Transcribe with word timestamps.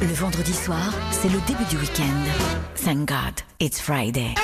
Le 0.00 0.14
vendredi 0.14 0.52
soir, 0.52 0.92
c'est 1.10 1.30
le 1.30 1.40
début 1.46 1.64
du 1.70 1.78
week-end. 1.78 2.04
Thank 2.84 3.08
God, 3.08 3.40
it's 3.60 3.80
Friday. 3.80 4.34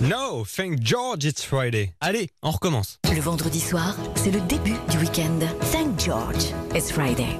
No, 0.00 0.44
thank 0.44 0.80
George 0.82 1.24
it's 1.24 1.44
Friday. 1.44 1.92
Allez, 2.00 2.30
on 2.42 2.50
recommence. 2.50 2.98
Le 3.14 3.20
vendredi 3.20 3.60
soir, 3.60 3.94
c'est 4.16 4.32
le 4.32 4.40
début 4.40 4.74
du 4.90 4.98
week-end. 4.98 5.38
Thank 5.70 6.00
George, 6.00 6.52
it's 6.74 6.90
Friday. 6.90 7.38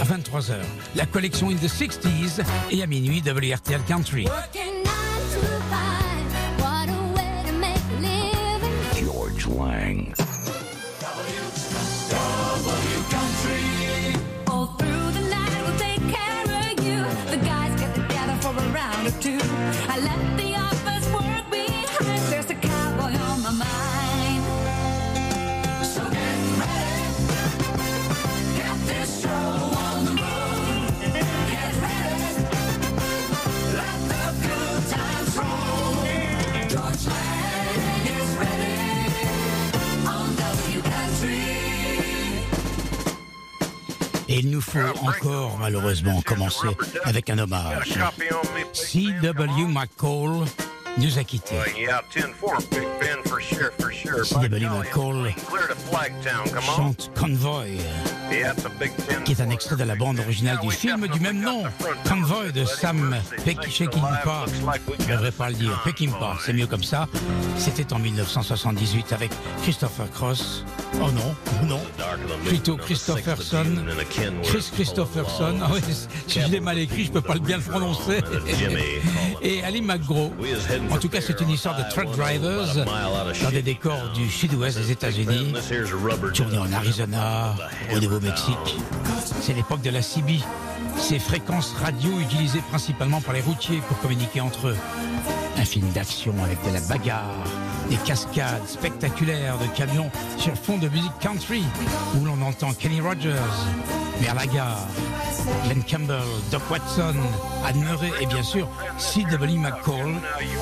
À 0.00 0.04
23h, 0.04 0.56
la 0.96 1.06
collection 1.06 1.50
In 1.50 1.56
the 1.56 1.68
60s 1.68 2.42
et 2.72 2.82
à 2.82 2.86
minuit 2.88 3.22
WRTL 3.24 3.82
Country. 3.86 4.26
George 8.98 9.46
Lang. 9.46 10.25
Il 44.38 44.50
nous 44.50 44.60
faut 44.60 44.78
encore 45.06 45.56
malheureusement 45.58 46.20
commencer 46.20 46.68
avec 47.04 47.30
un 47.30 47.38
hommage. 47.38 47.94
C.W. 48.74 49.64
McCall 49.66 50.44
nous 50.98 51.18
a 51.18 51.24
quittés. 51.24 51.54
Yeah, 51.78 52.02
10-4, 52.14 52.70
Big 52.70 52.88
Ben 53.00 53.18
for 53.26 53.40
sure, 53.40 53.70
for 53.78 53.92
sure. 53.92 54.24
C.W. 54.24 54.68
McCall 54.68 55.34
on. 55.92 56.60
chante 56.60 57.10
Convoy, 57.14 57.78
qui 59.24 59.32
est 59.32 59.40
un 59.40 59.50
extrait 59.50 59.76
de 59.76 59.84
la 59.84 59.94
bande 59.94 60.18
originale 60.18 60.58
du 60.60 60.70
film 60.70 61.06
du 61.08 61.20
même 61.20 61.40
nom, 61.40 61.64
Convoy 62.08 62.52
de 62.52 62.64
Sam 62.64 63.16
Peckinpah. 63.44 64.46
Je 64.98 65.04
ne 65.04 65.12
devrais 65.12 65.32
pas 65.32 65.50
le 65.50 65.54
dire, 65.54 65.80
Peckinpah, 65.84 66.36
c'est 66.44 66.52
mieux 66.52 66.66
comme 66.66 66.84
ça. 66.84 67.08
C'était 67.58 67.92
en 67.92 67.98
1978 67.98 69.12
avec 69.12 69.30
Christopher 69.62 70.10
Cross. 70.10 70.64
Oh 70.94 71.10
non, 71.10 71.34
non, 71.66 71.80
plutôt 72.44 72.76
Christopherson. 72.76 73.66
Chris 74.44 74.70
Christopherson. 74.72 75.58
Ah 75.62 75.70
oui, 75.72 75.80
si 76.26 76.40
je 76.40 76.48
l'ai 76.48 76.60
mal 76.60 76.78
écrit, 76.78 77.04
je 77.04 77.12
peux 77.12 77.20
pas 77.20 77.34
le 77.34 77.40
bien 77.40 77.58
le 77.58 77.62
prononcer. 77.62 78.20
Et 79.42 79.62
Ali 79.62 79.82
McGraw. 79.82 80.32
En 80.90 80.98
tout 80.98 81.08
cas, 81.08 81.20
c'est 81.20 81.40
une 81.40 81.50
histoire 81.50 81.76
de 81.76 81.82
truck 81.90 82.10
drivers 82.16 82.84
dans 83.42 83.50
des 83.50 83.62
décors 83.62 84.10
du 84.14 84.30
sud-ouest 84.30 84.78
des 84.78 84.92
États-Unis, 84.92 85.52
tournés 86.34 86.58
en 86.58 86.72
Arizona, 86.72 87.54
au 87.94 88.00
Nouveau-Mexique. 88.00 88.76
C'est 89.40 89.52
l'époque 89.54 89.82
de 89.82 89.90
la 89.90 90.02
CB. 90.02 90.38
Ces 90.98 91.18
fréquences 91.18 91.74
radio 91.82 92.18
utilisées 92.20 92.62
principalement 92.70 93.20
par 93.20 93.34
les 93.34 93.40
routiers 93.42 93.80
pour 93.88 93.98
communiquer 94.00 94.40
entre 94.40 94.68
eux. 94.68 94.76
Un 95.58 95.64
film 95.64 95.88
d'action 95.90 96.34
avec 96.42 96.58
de 96.66 96.72
la 96.72 96.80
bagarre, 96.80 97.44
des 97.90 97.96
cascades 97.96 98.66
spectaculaires 98.66 99.58
de 99.58 99.66
camions 99.76 100.10
sur 100.38 100.54
fond 100.54 100.78
de 100.78 100.88
musique 100.88 101.18
country, 101.20 101.62
où 102.18 102.24
l'on 102.24 102.40
entend 102.42 102.72
Kenny 102.72 103.00
Rogers, 103.00 103.36
Merlaga, 104.20 104.76
Glenn 105.64 105.82
Campbell, 105.84 106.22
Doc 106.50 106.62
Watson, 106.70 107.14
Anne 107.66 107.80
Murray 107.80 108.12
et 108.20 108.26
bien 108.26 108.42
sûr 108.42 108.68
C.W. 108.98 109.56
McCall, 109.58 110.14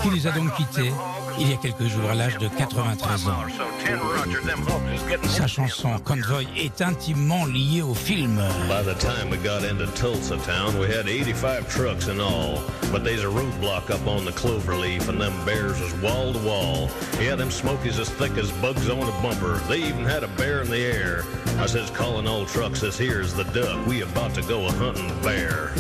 qui 0.03 0.11
les 0.11 0.27
a 0.27 0.31
donc 0.31 0.55
quittés 0.55 0.93
il 1.39 1.51
y 1.51 1.53
a 1.53 1.57
quelques 1.57 1.87
jours 1.87 2.09
à 2.11 2.15
l'âge 2.15 2.39
de 2.39 2.49
93 2.49 3.29
ans. 3.29 3.35
So 3.57 3.65
10 3.85 3.95
Roger, 4.03 4.41
them 4.47 4.61
hooks 4.61 4.95
is 4.95 5.09
getting 5.09 5.29
Sa 5.29 5.47
chanson 5.47 5.99
Convoy 6.05 6.47
est 6.57 6.81
intimement 6.81 7.47
liée 7.47 7.83
au 7.83 7.95
film. 7.95 8.37
By 8.69 8.83
the 8.83 8.95
time 8.99 9.31
we 9.31 9.39
got 9.39 9.65
into 9.65 9.87
Tulsa 9.95 10.37
town, 10.39 10.79
we 10.79 10.87
had 10.87 11.09
85 11.09 11.69
trucks 11.69 12.09
in 12.09 12.21
all. 12.21 12.61
But 12.93 13.05
there's 13.05 13.25
a 13.25 13.29
roadblock 13.29 13.91
up 13.91 14.07
on 14.07 14.25
the 14.25 14.33
Cloverleaf, 14.33 15.09
and 15.09 15.21
them 15.21 15.33
bears 15.45 15.81
was 15.81 15.93
wall 16.01 16.33
to 16.33 16.39
wall. 16.41 16.89
Yeah, 17.21 17.35
them 17.37 17.51
smokies 17.51 17.99
as 17.99 18.09
thick 18.09 18.37
as 18.39 18.53
bugs 18.53 18.89
on 18.89 19.03
a 19.03 19.23
bumper. 19.23 19.59
They 19.69 19.79
even 19.79 20.05
had 20.05 20.23
a 20.23 20.29
bear 20.29 20.63
in 20.63 20.71
the 20.71 20.79
air. 20.79 21.25
I 21.59 21.67
says, 21.67 21.91
calling 21.91 22.27
all 22.27 22.47
trucks, 22.47 22.81
this 22.81 22.99
here's 22.99 23.35
the 23.35 23.45
duck. 23.45 23.87
We 23.87 24.03
about 24.03 24.35
to 24.35 24.43
go 24.43 24.67
a 24.67 24.73
hunting 24.73 25.09
bear. 25.23 25.73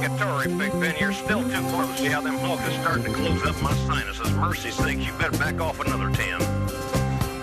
Big 0.00 0.72
Ben. 0.80 0.94
You're 0.98 1.12
still 1.12 1.42
too 1.42 1.60
close. 1.68 2.00
Yeah, 2.00 2.20
them 2.22 2.36
hooks 2.38 2.66
is 2.66 2.74
starting 2.80 3.04
to 3.04 3.12
close 3.12 3.44
up 3.44 3.60
my 3.62 3.74
sinuses. 3.74 4.32
Mercy 4.32 4.70
sakes, 4.70 5.04
you 5.04 5.12
better 5.18 5.36
back 5.36 5.60
off 5.60 5.78
another 5.80 6.10
10. 6.10 6.40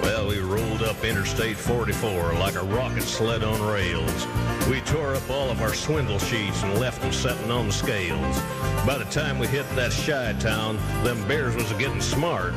Well, 0.01 0.27
we 0.27 0.39
rolled 0.39 0.81
up 0.81 1.03
Interstate 1.03 1.55
44 1.55 2.33
like 2.33 2.55
a 2.55 2.63
rocket 2.63 3.03
sled 3.03 3.43
on 3.43 3.61
rails. 3.61 4.27
We 4.67 4.81
tore 4.81 5.13
up 5.13 5.29
all 5.29 5.51
of 5.51 5.61
our 5.61 5.73
swindle 5.75 6.17
sheets 6.17 6.63
and 6.63 6.79
left 6.79 7.01
them 7.01 7.11
setting 7.13 7.51
on 7.51 7.67
the 7.67 7.73
scales. 7.73 8.39
By 8.87 8.97
the 8.97 9.05
time 9.11 9.37
we 9.37 9.45
hit 9.47 9.69
that 9.75 9.93
shy 9.93 10.33
town, 10.39 10.77
them 11.03 11.27
bears 11.27 11.55
was 11.55 11.71
getting 11.73 12.01
smart. 12.01 12.53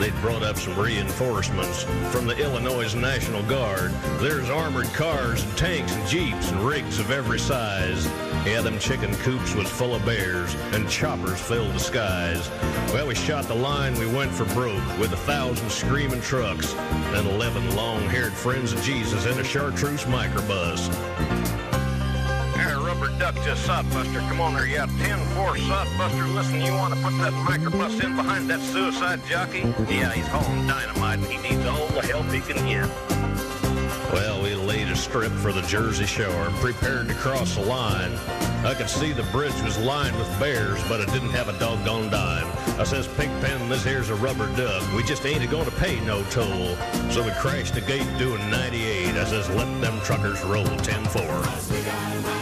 They'd 0.00 0.18
brought 0.22 0.42
up 0.42 0.56
some 0.56 0.78
reinforcements 0.78 1.82
from 2.10 2.26
the 2.26 2.34
Illinois 2.38 2.94
National 2.94 3.42
Guard. 3.42 3.90
There's 4.18 4.48
armored 4.48 4.86
cars 4.94 5.42
and 5.44 5.58
tanks 5.58 5.92
and 5.92 6.08
jeeps 6.08 6.50
and 6.50 6.60
rigs 6.62 6.98
of 6.98 7.10
every 7.10 7.38
size. 7.38 8.06
Yeah, 8.46 8.62
them 8.62 8.78
chicken 8.78 9.14
coops 9.16 9.54
was 9.54 9.68
full 9.68 9.94
of 9.94 10.02
bears 10.06 10.54
and 10.72 10.88
choppers 10.88 11.38
filled 11.38 11.74
the 11.74 11.80
skies. 11.80 12.48
Well, 12.94 13.08
we 13.08 13.14
shot 13.14 13.44
the 13.44 13.54
line, 13.54 13.92
we 13.98 14.06
went 14.06 14.32
for 14.32 14.46
broke 14.54 14.98
with 14.98 15.12
a 15.12 15.18
thousand 15.18 15.70
screaming 15.70 16.22
trucks 16.22 16.74
and 16.74 17.28
eleven 17.28 17.76
long-haired 17.76 18.32
friends 18.32 18.72
of 18.72 18.82
Jesus 18.82 19.26
in 19.26 19.38
a 19.38 19.44
chartreuse 19.44 20.04
microbus. 20.04 20.88
Duck 23.20 23.34
to 23.34 23.50
Sodbuster. 23.50 24.26
Come 24.30 24.40
on 24.40 24.54
there, 24.54 24.66
yeah. 24.66 24.86
10-4 24.86 25.56
Sodbuster. 25.68 26.34
Listen, 26.34 26.62
you 26.62 26.72
want 26.72 26.94
to 26.94 27.00
put 27.02 27.12
that 27.18 27.34
microbus 27.44 28.02
in 28.02 28.16
behind 28.16 28.48
that 28.48 28.60
suicide 28.60 29.20
jockey? 29.26 29.58
Yeah, 29.94 30.10
he's 30.12 30.26
hauling 30.26 30.66
dynamite 30.66 31.18
and 31.18 31.26
he 31.26 31.36
needs 31.36 31.66
all 31.66 31.86
the 31.88 32.00
help 32.00 32.24
he 32.32 32.40
can 32.40 32.56
get. 32.66 32.88
Well, 34.10 34.42
we 34.42 34.54
laid 34.54 34.88
a 34.88 34.96
strip 34.96 35.32
for 35.32 35.52
the 35.52 35.60
Jersey 35.60 36.06
Shore 36.06 36.30
and 36.30 36.56
prepared 36.56 37.08
to 37.08 37.14
cross 37.14 37.56
the 37.56 37.60
line. 37.60 38.16
I 38.64 38.72
could 38.74 38.88
see 38.88 39.12
the 39.12 39.24
bridge 39.24 39.60
was 39.60 39.76
lined 39.76 40.16
with 40.16 40.40
bears, 40.40 40.82
but 40.88 41.00
it 41.00 41.12
didn't 41.12 41.30
have 41.30 41.50
a 41.50 41.58
doggone 41.58 42.08
dime. 42.08 42.50
I 42.80 42.84
says, 42.84 43.06
Pigpen, 43.06 43.68
this 43.68 43.84
here's 43.84 44.08
a 44.08 44.14
rubber 44.14 44.46
duck. 44.56 44.82
We 44.94 45.02
just 45.02 45.26
ain't 45.26 45.42
to 45.42 45.70
pay 45.72 46.00
no 46.06 46.22
toll. 46.30 46.74
So 47.10 47.22
we 47.22 47.32
crashed 47.32 47.74
the 47.74 47.82
gate 47.82 48.08
doing 48.16 48.48
98. 48.48 49.08
I 49.08 49.24
says, 49.24 49.46
let 49.50 49.68
them 49.82 50.00
truckers 50.00 50.42
roll 50.42 50.64
10-4. 50.64 52.39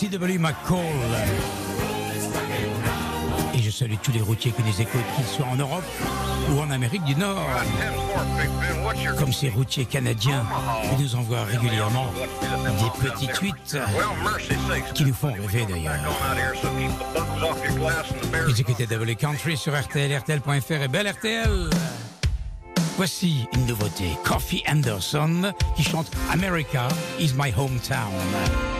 C.W. 0.00 0.38
McCall. 0.38 0.78
Et 3.52 3.58
je 3.58 3.70
salue 3.70 3.96
tous 4.02 4.12
les 4.12 4.22
routiers 4.22 4.50
qui 4.50 4.62
nous 4.62 4.80
écoutent, 4.80 5.04
qu'ils 5.14 5.26
soient 5.26 5.44
en 5.44 5.56
Europe 5.56 5.84
ou 6.50 6.58
en 6.58 6.70
Amérique 6.70 7.04
du 7.04 7.14
Nord. 7.16 7.36
10-4, 7.36 8.38
Big. 8.38 8.82
What's 8.82 9.02
your... 9.02 9.14
Comme 9.16 9.34
ces 9.34 9.50
routiers 9.50 9.84
canadiens 9.84 10.46
qui 10.88 11.02
nous 11.02 11.16
envoient 11.16 11.44
régulièrement 11.44 12.06
des 12.14 13.02
mercy 13.04 13.26
sakes. 13.26 14.94
qui 14.94 15.04
nous 15.04 15.12
font 15.12 15.34
rêver 15.34 15.66
d'ailleurs. 15.68 16.00
Vous 18.46 18.58
écoutez 18.58 18.86
W 18.86 19.16
Country 19.16 19.58
sur 19.58 19.78
RTL, 19.78 20.16
RTL.fr 20.16 20.82
et 20.82 20.88
Belle 20.88 21.10
RTL. 21.10 21.68
Voici 22.96 23.46
une 23.52 23.66
nouveauté, 23.66 24.16
Coffee 24.24 24.62
Anderson 24.66 25.52
qui 25.76 25.82
chante 25.82 26.10
America 26.32 26.88
is 27.18 27.34
my 27.36 27.52
hometown. 27.54 28.79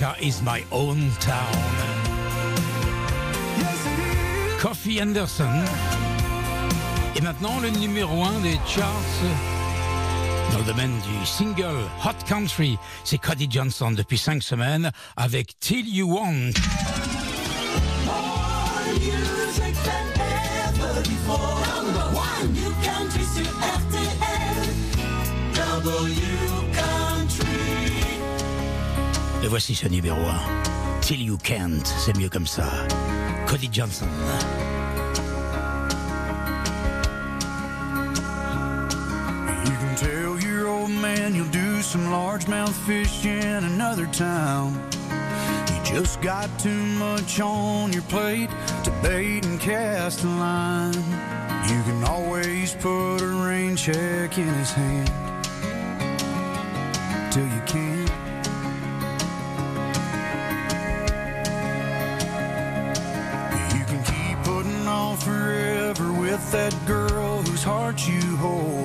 Is 0.00 0.42
my 0.44 0.62
own 0.70 1.10
town. 1.18 1.34
Coffee 4.60 5.02
Anderson. 5.02 5.64
Et 7.16 7.20
maintenant 7.20 7.58
le 7.58 7.70
numéro 7.70 8.22
1 8.22 8.38
des 8.40 8.60
charts 8.64 8.86
dans 10.52 10.58
le 10.58 10.64
domaine 10.64 10.94
du 11.00 11.26
single 11.26 11.80
Hot 12.04 12.24
Country, 12.28 12.78
c'est 13.02 13.18
Cody 13.18 13.48
Johnson 13.50 13.90
depuis 13.90 14.18
5 14.18 14.40
semaines 14.40 14.92
avec 15.16 15.58
Till 15.58 15.88
You 15.88 16.14
Want. 16.14 16.52
More 18.06 18.48
Et 29.42 29.46
voici 29.46 29.74
Sonny 29.74 30.00
Berrois. 30.00 30.40
Till 31.00 31.20
You 31.20 31.38
Can't, 31.38 31.86
c'est 31.86 32.16
mieux 32.16 32.28
comme 32.28 32.46
ça. 32.46 32.64
Cody 33.46 33.68
Johnson. 33.70 34.08
You 39.64 39.72
can 39.72 39.94
tell 39.96 40.40
your 40.40 40.66
old 40.66 40.90
man 40.90 41.36
you'll 41.36 41.46
do 41.52 41.82
some 41.82 42.06
largemouth 42.06 42.74
fish 42.84 43.24
in 43.24 43.64
another 43.64 44.06
town. 44.06 44.74
You 45.68 45.94
just 45.94 46.20
got 46.20 46.48
too 46.58 46.82
much 46.98 47.40
on 47.40 47.92
your 47.92 48.02
plate 48.02 48.50
to 48.82 48.90
bait 49.02 49.46
and 49.46 49.60
cast 49.60 50.24
a 50.24 50.26
line. 50.26 50.94
You 51.68 51.82
can 51.84 52.02
always 52.04 52.74
put 52.74 53.18
a 53.22 53.46
rain 53.46 53.76
check 53.76 54.36
in 54.36 54.48
his 54.48 54.72
hand. 54.72 55.27
hold. 68.38 68.77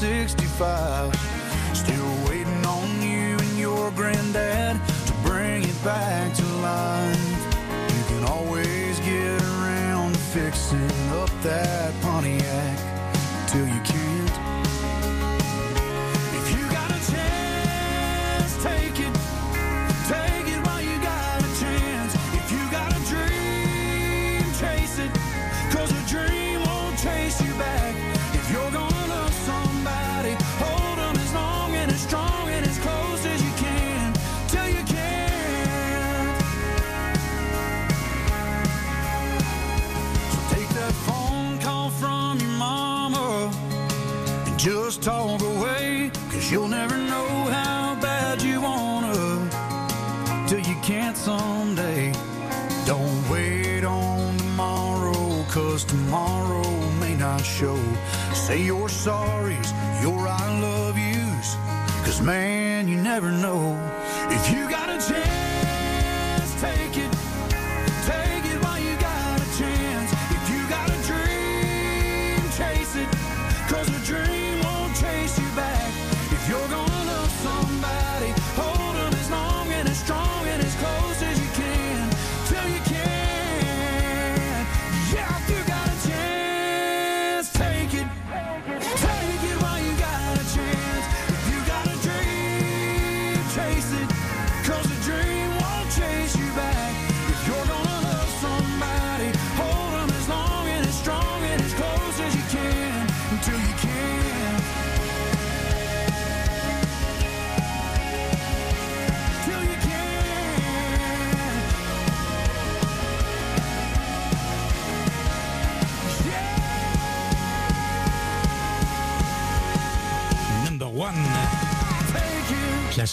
65. 0.00 1.14
Still 1.74 2.26
waiting 2.26 2.64
on 2.64 3.02
you 3.02 3.36
and 3.36 3.58
your 3.58 3.90
granddad 3.90 4.80
to 5.06 5.12
bring 5.22 5.62
it 5.62 5.84
back 5.84 6.32
to 6.32 6.44
life. 6.62 7.56
You 7.98 8.04
can 8.08 8.24
always 8.24 8.98
get 9.00 9.42
around 9.42 10.16
fixing 10.16 10.90
up 11.10 11.28
that. 11.42 11.79
On 45.08 45.36
a 45.36 45.38
duffel. 45.38 46.10
Cause 46.30 46.50
you'll 46.50 46.68
never 46.68 46.96
know 46.96 47.28
how 47.50 47.96
bad 48.00 48.42
you 48.42 48.60
wanna 48.60 49.48
till 50.48 50.60
you 50.60 50.76
can't 50.82 51.16
someday. 51.16 52.12
Don't 52.86 53.28
wait 53.28 53.84
on 53.84 54.36
tomorrow, 54.38 55.44
cause 55.48 55.84
tomorrow 55.84 56.68
may 56.98 57.14
not 57.14 57.42
show. 57.44 57.78
Say 58.34 58.62
your 58.62 58.88
sorries, 58.88 59.72
your 60.02 60.26
I 60.26 60.60
love 60.60 60.98
yous, 60.98 61.56
cause 62.04 62.20
man, 62.20 62.88
you 62.88 62.96
never 62.96 63.30
know. 63.30 63.78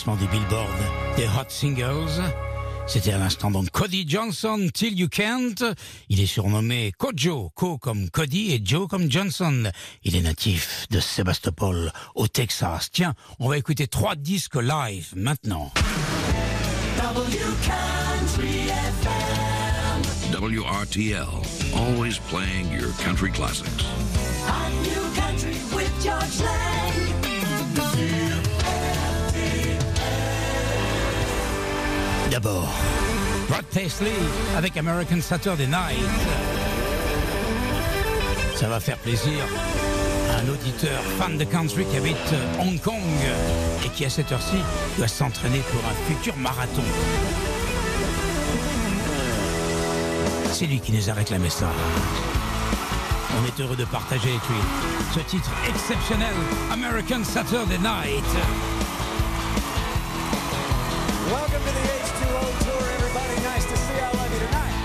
Classement 0.08 0.26
des 0.26 0.38
Billboard, 0.38 0.78
des 1.18 1.26
Hot 1.26 1.50
Singles. 1.50 2.24
C'était 2.88 3.12
à 3.12 3.18
l'instant 3.18 3.52
donc 3.52 3.70
Cody 3.72 4.06
Johnson, 4.08 4.70
Till 4.74 4.98
You 4.98 5.10
Can't. 5.10 5.76
Il 6.08 6.22
est 6.22 6.28
surnommé 6.28 6.94
Kojo, 6.98 7.52
Co 7.54 7.78
comme 7.78 8.10
Cody 8.10 8.54
et 8.54 8.62
Joe 8.64 8.88
comme 8.88 9.12
Johnson. 9.12 9.70
Il 10.06 10.16
est 10.16 10.22
natif 10.22 10.88
de 10.92 11.02
Sébastopol, 11.02 11.92
au 12.16 12.30
Texas. 12.30 12.90
Tiens, 12.90 13.16
on 13.40 13.50
va 13.50 13.58
écouter 13.58 13.88
trois 13.88 14.16
disques 14.16 14.56
live 14.56 15.12
maintenant. 15.14 15.74
WRTL, 20.32 21.28
always 21.76 22.18
playing 22.30 22.72
your 22.72 22.94
country 23.04 23.30
classics. 23.30 23.84
D'abord, 32.40 32.70
Rod 33.50 33.66
Paisley 33.74 34.14
avec 34.56 34.78
American 34.78 35.20
Saturday 35.22 35.66
Night. 35.66 36.06
Ça 38.56 38.68
va 38.68 38.80
faire 38.80 39.00
plaisir 39.00 39.44
à 40.30 40.42
un 40.42 40.48
auditeur 40.48 41.02
fan 41.18 41.36
de 41.40 41.44
country 41.46 41.84
qui 41.86 41.98
habite 41.98 42.36
Hong 42.60 42.80
Kong 42.82 43.02
et 43.84 43.90
qui 43.90 44.06
à 44.06 44.12
cette 44.12 44.32
heure-ci 44.32 44.58
doit 45.00 45.08
s'entraîner 45.08 45.62
pour 45.72 45.82
un 45.90 46.14
futur 46.14 46.38
marathon. 46.38 46.84
C'est 50.52 50.68
lui 50.68 50.80
qui 50.80 50.92
nous 50.92 51.10
a 51.10 51.14
réclamé 51.14 51.50
ça. 51.50 51.72
On 53.42 53.48
est 53.48 53.64
heureux 53.64 53.78
de 53.78 53.86
partager 53.86 54.30
avec 54.30 54.48
lui 54.48 54.62
ce 55.12 55.22
titre 55.22 55.50
exceptionnel, 55.68 56.36
American 56.72 57.24
Saturday 57.24 57.80
Night. 57.80 58.26
Welcome 61.32 61.64
to 61.66 61.72
the 61.72 62.17
H2O 62.38 62.64
Tour, 62.66 62.84
everybody. 62.94 63.36
Nice 63.42 63.66
to 63.66 63.78
see 63.78 64.00
all 64.00 64.16
of 64.16 64.34
you 64.34 64.40
tonight. 64.40 64.76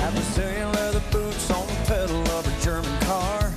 Have 0.00 0.14
Brazilian 0.14 0.72
leather 0.72 1.02
boots 1.10 1.50
on 1.50 1.66
the 1.66 1.72
pedal 1.86 2.20
of 2.32 2.46
a 2.46 2.60
German 2.62 2.98
car. 3.00 3.52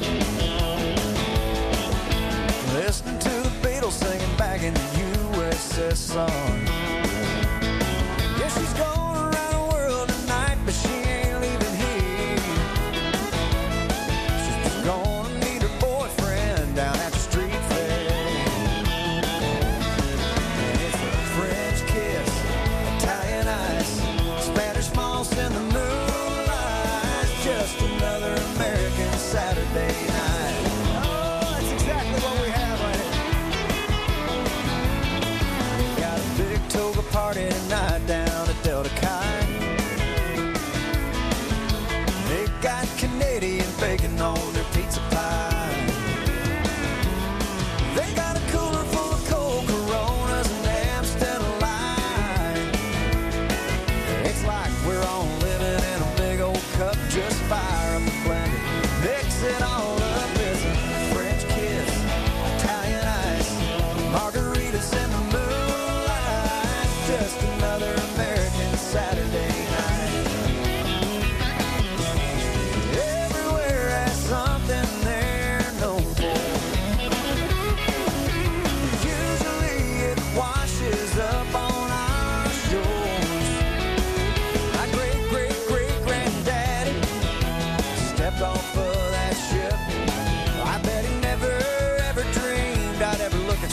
Listening 2.73 3.19
to 3.19 3.29
the 3.29 3.51
Beatles 3.61 3.91
singing 3.91 4.37
back 4.37 4.63
in 4.63 4.73
the 4.73 4.79
USS 4.79 5.97
song. 5.97 6.67
Yeah, 8.39 8.47
she's 8.47 8.73
going 8.73 9.08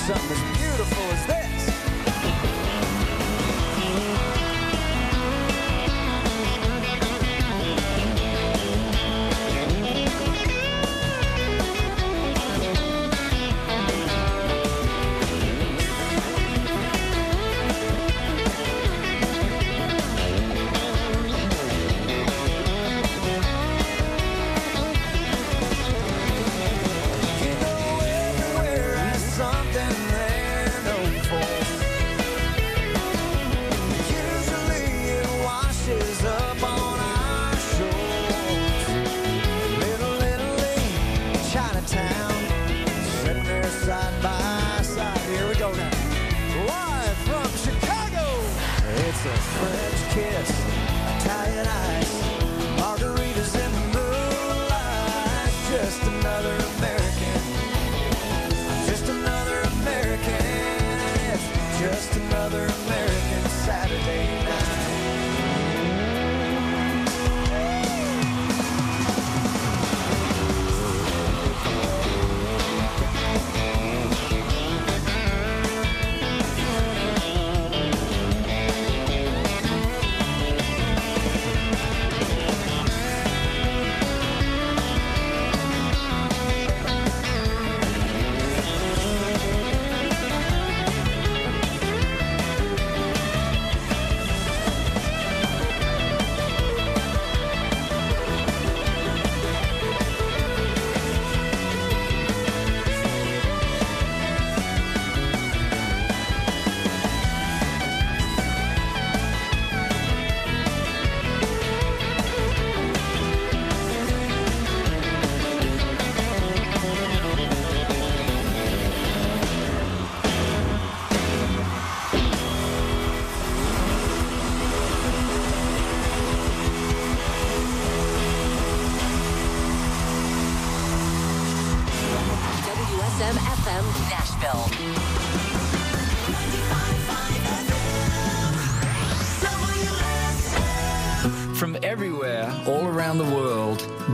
something. 0.06 0.65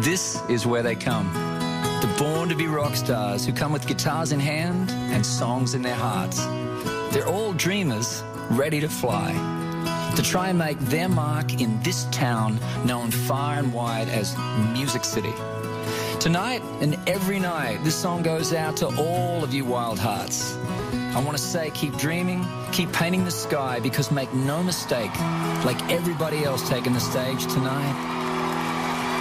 This 0.02 0.42
is 0.48 0.66
where 0.66 0.82
they 0.82 0.96
come. 0.96 1.32
The 2.00 2.12
born 2.18 2.48
to 2.48 2.56
be 2.56 2.66
rock 2.66 2.96
stars 2.96 3.46
who 3.46 3.52
come 3.52 3.72
with 3.72 3.86
guitars 3.86 4.32
in 4.32 4.40
hand 4.40 4.90
and 4.90 5.24
songs 5.24 5.74
in 5.74 5.82
their 5.82 5.94
hearts. 5.94 6.44
They're 7.14 7.28
all 7.28 7.52
dreamers 7.52 8.22
ready 8.50 8.80
to 8.80 8.88
fly. 8.88 9.32
To 10.16 10.22
try 10.22 10.48
and 10.48 10.58
make 10.58 10.78
their 10.80 11.08
mark 11.08 11.60
in 11.60 11.80
this 11.82 12.04
town 12.10 12.58
known 12.84 13.10
far 13.10 13.54
and 13.54 13.72
wide 13.72 14.08
as 14.08 14.36
Music 14.72 15.04
City. 15.04 15.32
Tonight 16.18 16.62
and 16.80 16.98
every 17.08 17.38
night, 17.38 17.82
this 17.84 17.94
song 17.94 18.22
goes 18.22 18.52
out 18.52 18.76
to 18.78 18.86
all 18.86 19.44
of 19.44 19.54
you 19.54 19.64
wild 19.64 19.98
hearts. 19.98 20.56
I 21.14 21.22
want 21.24 21.36
to 21.36 21.42
say 21.42 21.70
keep 21.70 21.96
dreaming, 21.96 22.44
keep 22.72 22.92
painting 22.92 23.24
the 23.24 23.30
sky, 23.30 23.80
because 23.80 24.10
make 24.10 24.32
no 24.34 24.62
mistake, 24.62 25.14
like 25.64 25.80
everybody 25.90 26.44
else 26.44 26.68
taking 26.68 26.92
the 26.92 27.00
stage 27.00 27.46
tonight, 27.52 28.11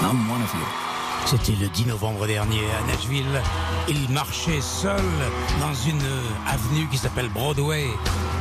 I'm 0.04 0.30
one 0.30 0.42
of 0.42 0.54
you. 0.54 0.66
C'était 1.26 1.54
le 1.54 1.68
10 1.70 1.86
novembre 1.86 2.26
dernier 2.26 2.62
à 2.80 2.92
Nashville. 2.92 3.42
Il 3.88 4.10
marchait 4.10 4.60
seul 4.62 5.02
dans 5.60 5.74
une 5.74 6.02
avenue 6.48 6.88
qui 6.90 6.98
s'appelle 6.98 7.30
Broadway, 7.30 7.86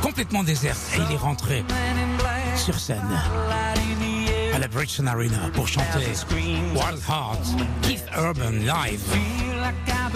complètement 0.01 0.43
déserte, 0.43 0.79
et 0.95 1.01
il 1.07 1.15
est 1.15 1.17
rentré 1.17 1.63
sur 2.55 2.79
scène 2.79 3.07
à 4.53 4.59
la 4.59 4.67
Bridgestone 4.67 5.07
Arena 5.07 5.49
pour 5.53 5.67
chanter 5.67 6.05
Wild 6.33 6.99
Heart, 7.07 7.45
Keith 7.83 8.05
Urban 8.17 8.65
live. 8.65 8.99
feel 8.99 9.57
like 9.61 9.75
I've 9.87 10.11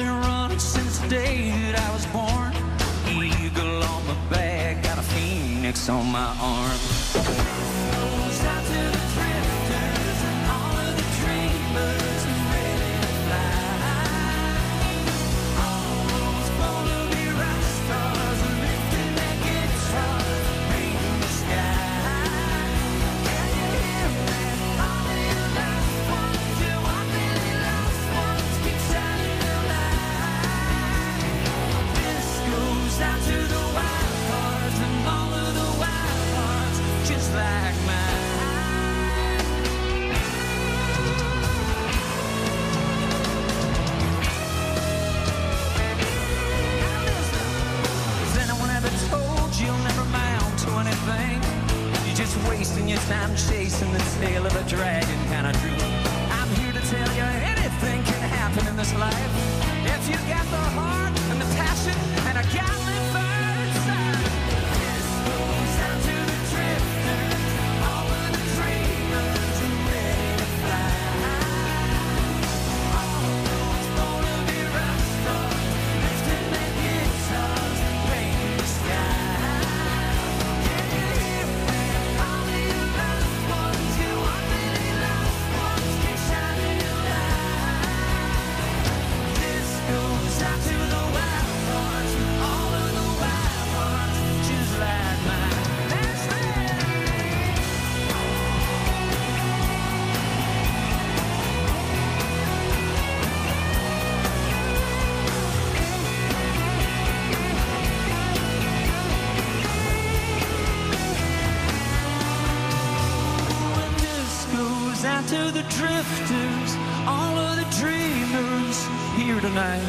tonight. 119.48 119.78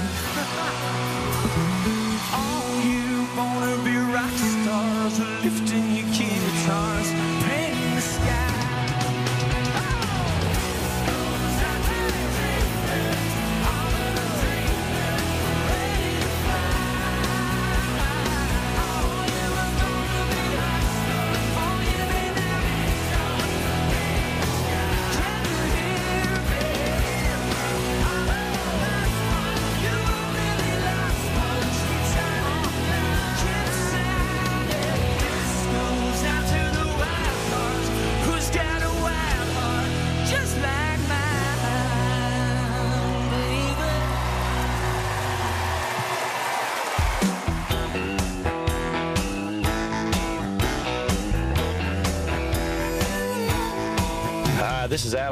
all 2.37 2.77
you 2.85 3.25
wanna 3.39 3.73
be 3.85 3.97
rock 4.13 4.37
stars, 4.37 5.17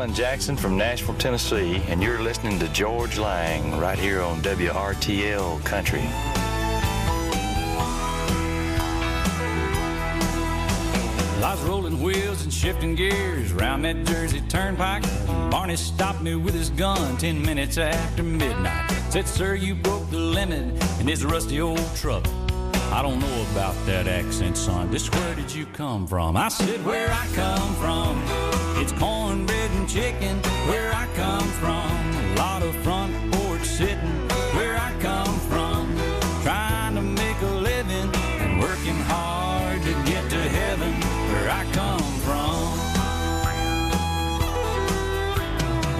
Alan 0.05 0.14
Jackson 0.14 0.55
from 0.55 0.77
Nashville, 0.77 1.14
Tennessee, 1.14 1.81
and 1.88 2.03
you're 2.03 2.21
listening 2.21 2.59
to 2.59 2.69
George 2.75 3.17
Lang 3.17 3.81
right 3.81 3.99
here 3.99 4.21
on 4.21 4.38
WRTL 4.43 5.64
Country. 5.64 6.03
I 11.43 11.55
was 11.55 11.62
rolling 11.62 12.03
wheels 12.03 12.45
and 12.45 12.53
shifting 12.53 12.95
gears 12.95 13.53
around 13.53 13.81
that 13.83 14.05
Jersey 14.05 14.43
Turnpike. 14.43 15.05
Barney 15.51 15.77
stopped 15.77 16.21
me 16.21 16.35
with 16.35 16.53
his 16.53 16.69
gun 16.69 17.17
ten 17.17 17.40
minutes 17.40 17.79
after 17.79 18.23
midnight. 18.23 18.90
Said, 19.09 19.27
Sir, 19.27 19.55
you 19.55 19.75
broke 19.75 20.11
the 20.11 20.19
limit 20.19 21.01
in 21.01 21.07
this 21.07 21.25
rusty 21.25 21.62
old 21.62 21.97
truck. 21.97 22.27
I 22.93 23.01
don't 23.01 23.21
know 23.21 23.47
about 23.53 23.75
that 23.87 24.07
accent, 24.07 24.59
son. 24.59 24.93
Just 24.93 25.14
where 25.14 25.35
did 25.35 25.53
you 25.55 25.64
come 25.64 26.07
from? 26.07 26.37
I 26.37 26.49
said, 26.49 26.85
Where 26.85 27.11
I 27.11 27.27
come 27.29 27.75
from. 27.77 28.23
It's 28.77 28.93
cornbread 28.93 29.63
chicken. 29.94 30.37
Where 30.66 30.92
I 30.92 31.07
come 31.14 31.48
from. 31.62 31.88
A 32.33 32.35
lot 32.37 32.62
of 32.62 32.74
front 32.83 33.14
porch 33.33 33.62
sitting. 33.62 34.14
Where 34.57 34.76
I 34.76 34.92
come 34.98 35.38
from. 35.50 35.96
Trying 36.42 36.96
to 36.96 37.02
make 37.02 37.40
a 37.42 37.54
living 37.70 38.11
and 38.42 38.61
working 38.61 38.98
hard 39.12 39.80
to 39.83 39.92
get 40.11 40.28
to 40.30 40.42
heaven. 40.59 40.92
Where 41.30 41.48
I 41.48 41.64
come 41.72 42.12
from. 42.26 42.64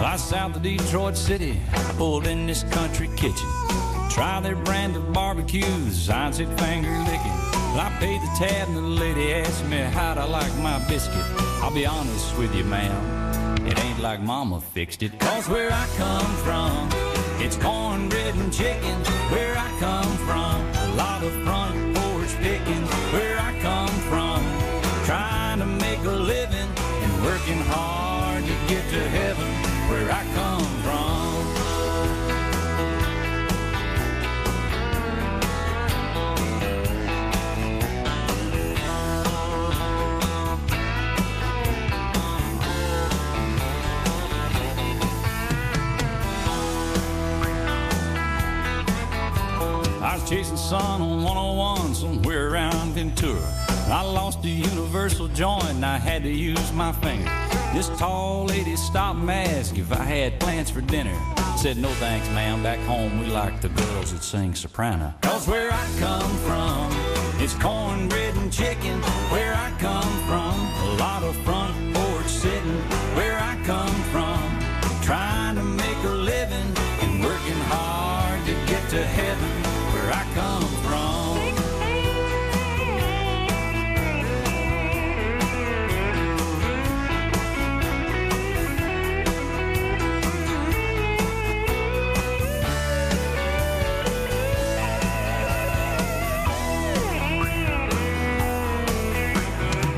I 0.02 0.16
south 0.16 0.57
of 0.57 0.62
Detroit 0.62 1.16
City, 1.16 1.61
pulled 1.96 2.26
in 2.26 2.46
this 2.46 2.62
country 2.64 3.09
kitchen. 3.16 3.48
Try 4.11 4.40
their 4.40 4.54
brand 4.54 4.94
of 4.96 5.12
barbecues, 5.12 6.09
I 6.09 6.30
said 6.30 6.48
finger 6.61 6.96
licking. 7.11 7.37
Well, 7.72 7.80
I 7.80 7.96
paid 7.98 8.20
the 8.20 8.33
tab 8.38 8.68
and 8.68 8.76
the 8.76 8.83
lady 9.04 9.33
asked 9.33 9.64
me 9.66 9.78
how'd 9.78 10.18
I 10.18 10.24
like 10.24 10.54
my 10.59 10.78
biscuit. 10.88 11.24
I'll 11.62 11.74
be 11.74 11.85
honest 11.85 12.37
with 12.38 12.54
you, 12.54 12.62
ma'am, 12.62 13.13
it 13.66 13.79
ain't 13.85 14.00
like 14.00 14.20
mama 14.20 14.61
fixed 14.61 15.03
it. 15.03 15.18
Cause 15.20 15.48
where 15.48 15.70
I 15.72 15.87
come 15.96 16.33
from, 16.44 16.88
it's 17.44 17.57
cornbread 17.57 18.35
and 18.35 18.53
chicken. 18.53 18.96
Where 19.33 19.57
I 19.57 19.68
come 19.81 20.12
from, 20.29 20.57
a 20.85 20.94
lot 20.96 21.22
of 21.22 21.33
front 21.44 21.96
porch 21.96 22.33
picking. 22.40 22.85
Where 23.14 23.38
I 23.38 23.59
come 23.61 23.96
from, 24.11 24.40
trying 25.05 25.59
to 25.61 25.66
make 25.66 26.00
a 26.00 26.16
living 26.35 26.70
and 27.05 27.24
working 27.24 27.61
hard 27.72 28.44
to 28.44 28.55
get 28.68 28.85
to 28.90 29.00
heaven 29.09 29.46
where 29.90 30.11
I 30.11 30.22
come 30.35 30.64
from. 30.83 31.23
I 50.14 50.16
was 50.18 50.31
chasing 50.31 50.57
sun 50.57 51.03
on 51.03 51.24
101 51.24 51.94
somewhere 51.96 52.48
around 52.48 52.92
Ventura. 52.92 53.53
I 53.88 54.03
lost 54.03 54.42
the 54.42 54.48
universal 54.48 55.27
joint 55.27 55.68
and 55.70 55.85
I 55.85 55.98
had 55.98 56.22
to 56.22 56.31
use 56.31 56.72
my 56.72 56.92
finger. 56.92 57.29
This 57.74 57.88
tall 57.98 58.44
lady 58.44 58.77
stopped 58.77 59.18
and 59.18 59.29
asked 59.29 59.77
if 59.77 59.90
I 59.90 60.05
had 60.05 60.38
plans 60.38 60.70
for 60.70 60.83
dinner. 60.83 61.18
Said, 61.57 61.79
no 61.79 61.88
thanks, 61.94 62.29
ma'am. 62.29 62.62
Back 62.62 62.79
home, 62.87 63.18
we 63.18 63.27
like 63.27 63.61
the 63.61 63.70
girls 63.70 64.12
that 64.12 64.22
sing 64.22 64.55
soprano. 64.55 65.12
Cause 65.22 65.48
where 65.48 65.72
I 65.72 65.85
come 65.98 66.31
from, 66.46 67.42
it's 67.42 67.55
cornbread 67.55 68.37
and 68.37 68.53
chicken. 68.53 69.03
Where 69.33 69.55
I 69.55 69.72
come 69.81 70.14
from, 70.29 70.55
a 70.90 70.96
lot 70.96 71.24
of 71.24 71.35
front 71.38 71.92
porch 71.92 72.29
sitting. 72.29 72.81
Where 73.16 73.37
I 73.37 73.61
come 73.64 73.96
from, 74.14 75.03
trying 75.03 75.57
to 75.57 75.64
make 75.64 76.05
a 76.05 76.14
living 76.14 76.70
and 77.03 77.24
working 77.24 77.61
hard 77.66 78.46
to 78.46 78.53
get 78.70 78.88
to 78.90 79.05
heaven. 79.05 79.63
Come 80.35 80.62
from. 80.83 80.94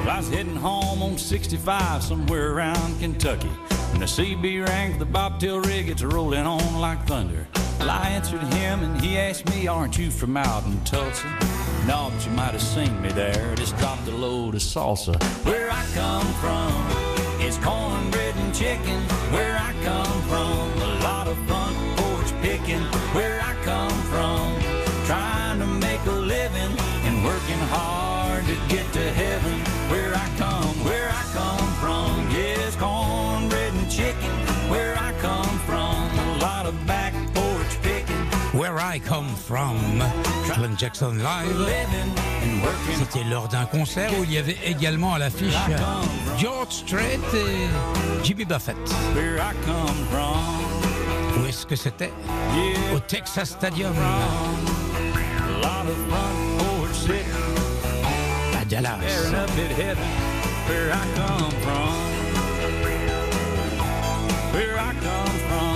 I 0.07 0.19
was 0.19 0.29
heading 0.29 0.55
home 0.55 1.03
on 1.03 1.17
65 1.17 2.03
somewhere 2.03 2.53
around 2.53 3.01
Kentucky. 3.01 3.49
When 3.49 4.01
the 4.01 4.07
CB 4.07 4.67
rang 4.67 4.93
for 4.93 4.99
the 4.99 5.07
bobtail 5.07 5.61
rig, 5.61 5.89
it's 5.89 6.03
rolling 6.03 6.47
on 6.47 6.79
like 6.79 7.07
thunder. 7.07 7.47
Well, 7.87 8.03
I 8.03 8.09
answered 8.09 8.43
him 8.55 8.83
and 8.83 9.01
he 9.01 9.17
asked 9.17 9.49
me, 9.49 9.69
Aren't 9.69 9.97
you 9.97 10.11
from 10.11 10.37
out 10.37 10.65
in 10.65 10.77
Tulsa? 10.81 11.25
No, 11.87 12.11
but 12.13 12.27
you 12.27 12.33
might 12.33 12.51
have 12.51 12.61
seen 12.61 13.01
me 13.01 13.13
there. 13.13 13.55
Just 13.55 13.77
dropped 13.77 14.09
a 14.09 14.11
load 14.11 14.57
of 14.57 14.61
salsa. 14.61 15.15
Where 15.45 15.71
I 15.71 15.85
come 15.95 16.27
from, 16.43 16.75
it's 17.39 17.59
cornbread 17.59 18.35
and 18.35 18.53
chicken. 18.53 19.01
Where 19.31 19.57
I 19.57 19.73
come 19.85 20.21
from, 20.23 20.83
a 20.83 20.99
lot 21.05 21.29
of 21.29 21.39
front 21.47 21.77
porch 21.97 22.33
picking. 22.43 22.83
Where 23.15 23.41
I 23.41 23.55
come 23.63 23.97
from, 24.11 24.51
trying 25.07 25.61
to 25.61 25.67
make 25.67 26.05
a 26.07 26.19
living 26.35 26.73
and 27.07 27.25
working 27.25 27.63
hard 27.71 28.47
to 28.47 28.57
get 28.67 28.93
to 28.95 29.13
heaven. 29.13 29.56
I 38.97 38.99
Come 38.99 39.29
From, 39.37 39.77
Alan 40.55 40.75
Jackson 40.79 41.17
Live. 41.17 41.69
C'était 42.99 43.25
lors 43.25 43.47
d'un 43.47 43.67
concert 43.67 44.11
où 44.19 44.25
il 44.25 44.33
y 44.33 44.39
avait 44.39 44.57
également 44.65 45.13
à 45.13 45.19
l'affiche 45.19 45.53
George 46.39 46.73
Strait 46.73 47.21
et 47.35 48.25
Jimmy 48.25 48.47
Buffett. 48.47 48.75
Où 51.39 51.47
est-ce 51.47 51.67
que 51.67 51.77
c'était? 51.77 52.11
Au 52.95 52.99
Texas 53.01 53.51
Stadium, 53.51 53.93
à 58.59 58.65
Dallas. 58.65 58.97
Where 64.55 64.79
I 64.79 64.95
come 65.05 65.39
from. 65.49 65.76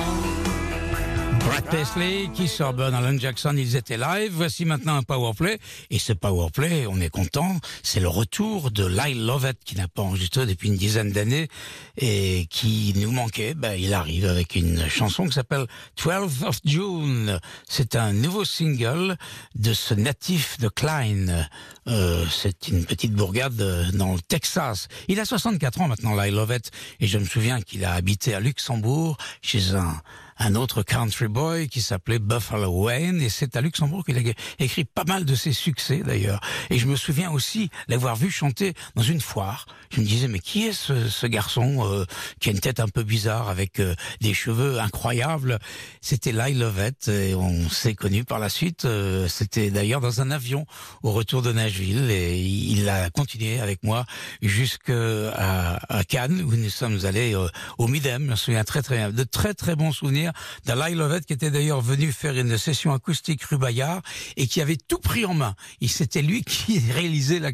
Brad 1.51 1.69
Paisley, 1.69 2.31
Keith 2.33 2.61
Urban, 2.61 2.93
Alan 2.95 3.19
Jackson, 3.19 3.57
ils 3.57 3.75
étaient 3.75 3.97
live. 3.97 4.31
Voici 4.33 4.65
maintenant 4.65 4.95
un 4.95 5.03
powerplay. 5.03 5.59
Et 5.91 5.99
ce 5.99 6.13
powerplay, 6.13 6.87
on 6.87 7.01
est 7.01 7.09
content, 7.09 7.59
c'est 7.83 7.99
le 7.99 8.07
retour 8.07 8.71
de 8.71 8.87
Lyle 8.87 9.27
Lovett 9.27 9.59
qui 9.65 9.75
n'a 9.75 9.89
pas 9.89 10.03
enregistré 10.03 10.47
depuis 10.47 10.69
une 10.69 10.77
dizaine 10.77 11.11
d'années 11.11 11.49
et 11.97 12.47
qui 12.51 12.95
nous 12.99 13.11
manquait. 13.11 13.55
Ben, 13.55 13.73
il 13.73 13.95
arrive 13.95 14.27
avec 14.27 14.55
une 14.55 14.89
chanson 14.89 15.27
qui 15.27 15.33
s'appelle 15.33 15.67
12 16.01 16.45
of 16.45 16.61
June. 16.65 17.41
C'est 17.69 17.97
un 17.97 18.13
nouveau 18.13 18.45
single 18.45 19.17
de 19.57 19.75
ce 19.75 19.95
natif 19.95 20.57
de 20.61 20.69
Klein. 20.69 21.49
Euh, 21.89 22.25
c'est 22.31 22.69
une 22.69 22.85
petite 22.85 23.13
bourgade 23.13 23.57
dans 23.93 24.13
le 24.13 24.21
Texas. 24.21 24.87
Il 25.09 25.19
a 25.19 25.25
64 25.25 25.81
ans 25.81 25.89
maintenant, 25.89 26.15
Lyle 26.15 26.37
Lovett. 26.37 26.71
Et 27.01 27.09
je 27.09 27.19
me 27.19 27.25
souviens 27.25 27.61
qu'il 27.61 27.85
a 27.85 27.93
habité 27.93 28.35
à 28.35 28.41
Luxembourg 28.41 29.17
chez 29.43 29.75
un 29.75 30.01
un 30.41 30.55
autre 30.55 30.83
country 30.83 31.29
boy 31.29 31.69
qui 31.69 31.83
s'appelait 31.83 32.19
Buffalo 32.19 32.71
Wayne 32.71 33.21
et 33.21 33.29
c'est 33.29 33.57
à 33.57 33.61
Luxembourg 33.61 34.05
qu'il 34.05 34.17
a 34.17 34.33
écrit 34.59 34.85
pas 34.85 35.05
mal 35.05 35.25
de 35.25 35.35
ses 35.35 35.53
succès 35.53 35.99
d'ailleurs. 36.05 36.41
Et 36.71 36.79
je 36.79 36.87
me 36.87 36.97
souviens 36.97 37.31
aussi 37.31 37.71
l'avoir 37.89 38.17
vu 38.17 38.31
chanter 38.31 38.73
dans 38.97 39.03
une 39.03 39.21
foire. 39.21 39.67
Je 39.93 40.01
me 40.01 40.07
disais 40.07 40.29
mais 40.29 40.39
qui 40.39 40.67
est 40.67 40.73
ce, 40.73 41.09
ce 41.09 41.27
garçon 41.27 41.85
euh, 41.85 42.05
qui 42.41 42.49
a 42.49 42.53
une 42.53 42.61
tête 42.61 42.81
un 42.81 42.89
peu 42.89 43.03
bizarre 43.03 43.51
avec 43.51 43.81
euh, 43.81 43.95
des 44.23 44.33
cheveux 44.33 44.81
incroyables? 44.81 45.59
C'était 46.01 46.33
Lyle 46.33 46.59
Lovett 46.59 47.09
et 47.09 47.35
on 47.35 47.69
s'est 47.69 47.95
connus 47.95 48.25
par 48.25 48.39
la 48.39 48.49
suite. 48.49 48.87
Euh, 48.87 49.29
C'était 49.29 49.71
d'ailleurs 49.71 50.01
dans 50.01 50.23
un 50.23 50.31
avion 50.31 50.65
au 51.03 51.13
retour 51.13 51.43
de 51.43 51.53
Nashville 51.53 52.11
et 52.11 52.41
il 52.41 52.89
a 52.89 53.11
continué 53.11 53.61
avec 53.61 53.83
moi 53.83 54.07
jusqu'à 54.41 55.31
à 55.89 56.05
Cannes 56.05 56.43
où 56.43 56.57
nous 56.57 56.71
sommes 56.71 57.05
allés 57.05 57.35
euh, 57.35 57.47
au 57.77 57.89
Midem. 57.89 58.25
Je 58.25 58.31
me 58.31 58.37
souviens 58.37 58.65
très 58.65 58.81
très 58.81 59.13
de 59.13 59.25
très 59.25 59.53
très 59.53 59.77
bons 59.77 59.93
souvenirs 59.93 60.30
d'un 60.65 60.77
Lyle 60.87 60.99
Lovett 60.99 61.25
qui 61.27 61.33
était 61.33 61.51
d'ailleurs 61.51 61.81
venu 61.81 62.13
faire 62.13 62.37
une 62.37 62.57
session 62.59 62.93
acoustique 62.93 63.43
rue 63.45 63.59
Bayard 63.59 64.03
et 64.37 64.47
qui 64.47 64.61
avait 64.61 64.77
tout 64.77 64.99
pris 64.99 65.25
en 65.25 65.35
main. 65.35 65.55
Et 65.81 65.89
c'était 65.89 66.23
lui 66.23 66.43
qui 66.45 66.79
réalisait 66.79 67.39
la, 67.39 67.53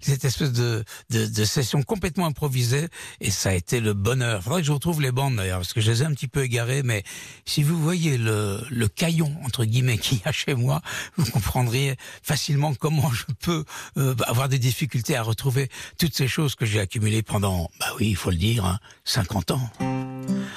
cette 0.00 0.24
espèce 0.24 0.52
de, 0.52 0.84
de, 1.10 1.26
de 1.26 1.44
session 1.44 1.82
complètement 1.82 2.26
improvisée 2.26 2.88
et 3.20 3.30
ça 3.30 3.50
a 3.50 3.54
été 3.54 3.80
le 3.80 3.94
bonheur. 3.94 4.42
Faudrait 4.42 4.60
que 4.60 4.66
je 4.66 4.72
retrouve 4.72 5.00
les 5.00 5.12
bandes 5.12 5.36
d'ailleurs 5.36 5.58
parce 5.58 5.72
que 5.72 5.80
je 5.80 5.90
les 5.90 6.02
ai 6.02 6.06
un 6.06 6.12
petit 6.12 6.28
peu 6.28 6.44
égarées 6.44 6.82
mais 6.82 7.02
si 7.44 7.62
vous 7.62 7.80
voyez 7.80 8.18
le, 8.18 8.60
le 8.70 8.88
caillon 8.88 9.34
entre 9.44 9.64
guillemets 9.64 9.98
qu'il 10.06 10.18
y 10.18 10.22
a 10.24 10.32
chez 10.32 10.54
moi, 10.54 10.82
vous 11.16 11.30
comprendriez 11.30 11.96
facilement 12.22 12.74
comment 12.74 13.10
je 13.10 13.24
peux 13.40 13.64
euh, 13.96 14.14
avoir 14.26 14.48
des 14.48 14.58
difficultés 14.58 15.16
à 15.16 15.22
retrouver 15.22 15.68
toutes 15.98 16.14
ces 16.14 16.28
choses 16.28 16.54
que 16.54 16.66
j'ai 16.66 16.80
accumulées 16.80 17.22
pendant, 17.22 17.70
bah 17.80 17.86
oui, 17.98 18.08
il 18.10 18.16
faut 18.16 18.30
le 18.30 18.36
dire, 18.36 18.64
hein, 18.64 18.78
50 19.04 19.52
ans. 19.52 19.95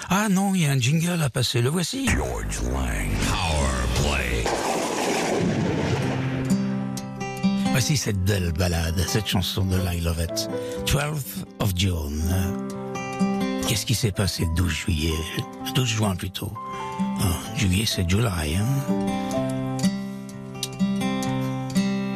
Ah 0.10 0.28
non, 0.30 0.54
il 0.56 0.62
y 0.62 0.66
a 0.66 0.72
un 0.72 0.80
jingle 0.80 1.22
à 1.22 1.30
passer, 1.30 1.62
le 1.62 1.70
voici. 1.70 2.08
George 2.08 2.62
Lang 2.72 3.10
Power 3.28 3.88
Play. 3.96 4.44
Voici 7.72 7.98
cette 7.98 8.24
belle 8.24 8.52
balade, 8.52 9.00
cette 9.08 9.28
chanson 9.28 9.66
de 9.66 9.78
Lyle 9.78 10.04
Lovett, 10.04 10.50
12th 10.86 11.46
of 11.60 11.74
June. 11.76 12.22
Qu'est-ce 13.68 13.86
qui 13.86 13.96
s'est 13.96 14.12
passé 14.12 14.46
le 14.46 14.56
12 14.56 14.70
juillet? 14.70 15.14
12 15.76 15.88
juin 15.88 16.16
plutôt. 16.16 16.52
Ah, 17.22 17.56
juillet, 17.56 17.86
c'est 17.86 18.10
July, 18.10 18.58
hein 18.58 18.66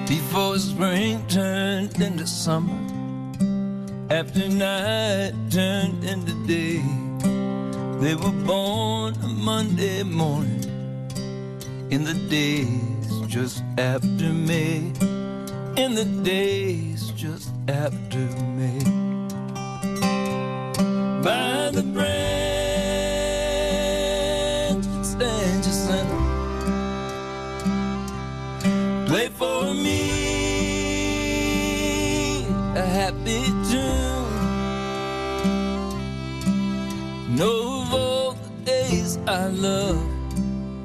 Before 0.07 0.57
spring 0.57 1.19
turned 1.27 2.01
into 2.01 2.25
summer, 2.25 2.73
after 4.09 4.47
night 4.49 5.33
turned 5.49 6.03
into 6.03 6.33
day, 6.47 6.81
they 8.01 8.15
were 8.15 8.31
born 8.45 9.13
a 9.23 9.27
Monday 9.27 10.03
morning 10.03 10.63
in 11.89 12.03
the 12.03 12.13
days 12.29 13.21
just 13.27 13.63
after 13.77 14.33
May, 14.33 14.91
in 15.77 15.95
the 15.95 16.05
days 16.23 17.11
just 17.11 17.51
after 17.67 18.19
May. 18.59 18.79
By 21.23 21.71
the 21.71 21.83
branch 21.93 22.13
stands 25.05 25.67
your 25.67 25.77
center, 25.87 26.21
play 29.07 29.27
for 29.29 29.73
me 29.73 30.01
a 32.75 32.85
happy 32.99 33.43
tune. 33.69 34.11
Know 37.37 37.62
I 39.25 39.47
love, 39.47 40.05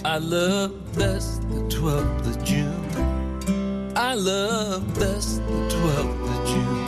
I 0.05 0.18
love 0.18 0.70
best 0.96 1.42
the 1.51 1.61
12th 1.74 2.27
of 2.29 2.44
June. 2.44 3.92
I 3.96 4.14
love 4.14 4.87
best 4.94 5.44
the 5.44 5.68
12th 5.74 6.29
of 6.35 6.46
June. 6.46 6.87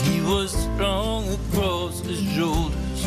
He 0.00 0.22
was 0.22 0.52
strong 0.52 1.28
across 1.28 2.00
the 2.00 2.14
shoulders. 2.14 3.02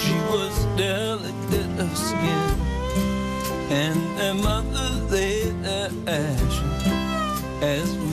She 0.00 0.14
was 0.30 0.64
delicate 0.76 1.80
of 1.80 1.98
skin, 1.98 2.54
and 3.68 3.98
their 4.16 4.34
mother 4.34 4.90
laid 5.10 5.60
their 5.64 5.90
ashes 6.06 6.86
as 7.60 8.03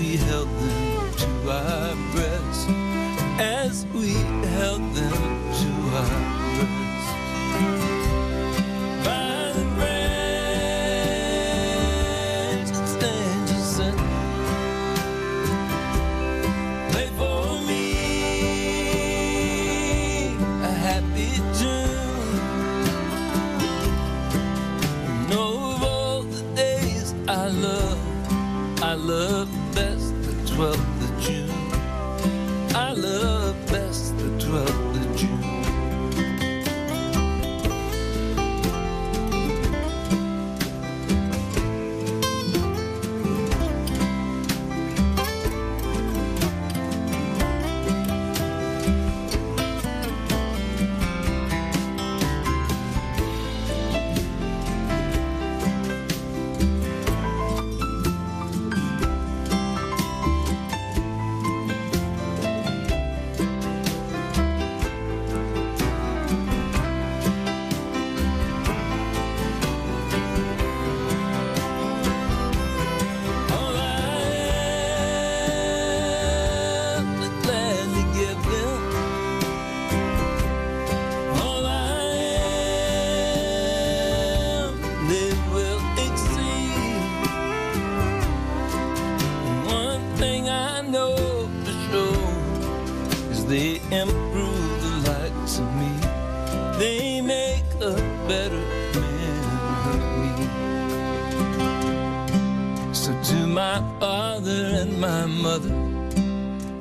mother, 105.41 105.73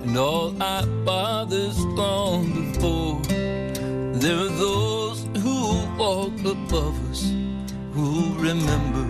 and 0.03 0.17
all 0.17 0.55
our 0.63 0.85
fathers 1.05 1.79
long 1.85 2.73
before, 2.73 3.21
there 4.21 4.37
are 4.37 4.55
those 4.69 5.27
who 5.43 5.85
walk 5.97 6.39
above 6.41 7.11
us, 7.11 7.23
who 7.95 8.35
remember 8.39 9.07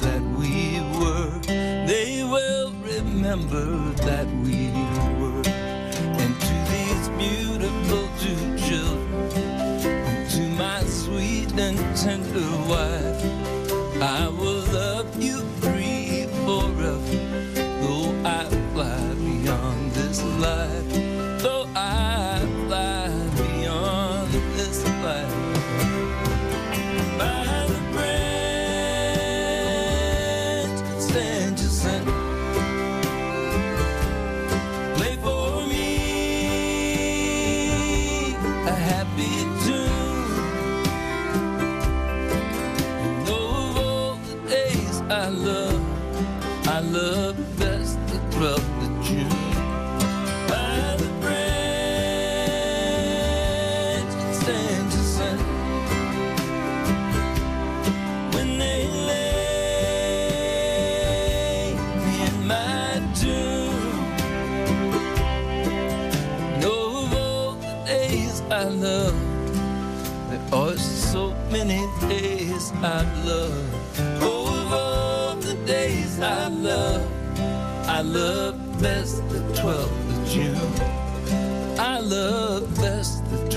that 0.00 0.22
we 0.38 0.80
were. 0.98 1.30
They 1.86 2.22
will 2.24 2.72
remember 2.82 3.64
that 4.08 4.27
days 72.28 72.72
I 72.82 73.02
love. 73.24 73.64
Oh, 74.22 74.60
of 74.60 74.72
all 74.72 75.34
the 75.36 75.54
days 75.66 76.20
I 76.20 76.48
love, 76.48 77.06
I 77.88 78.00
love 78.02 78.56
best 78.82 79.16
the 79.28 79.40
12th 79.60 80.06
of 80.14 80.28
June. 80.32 80.74
I 81.78 82.00
love 82.00 82.62
best 82.76 83.24
the 83.30 83.47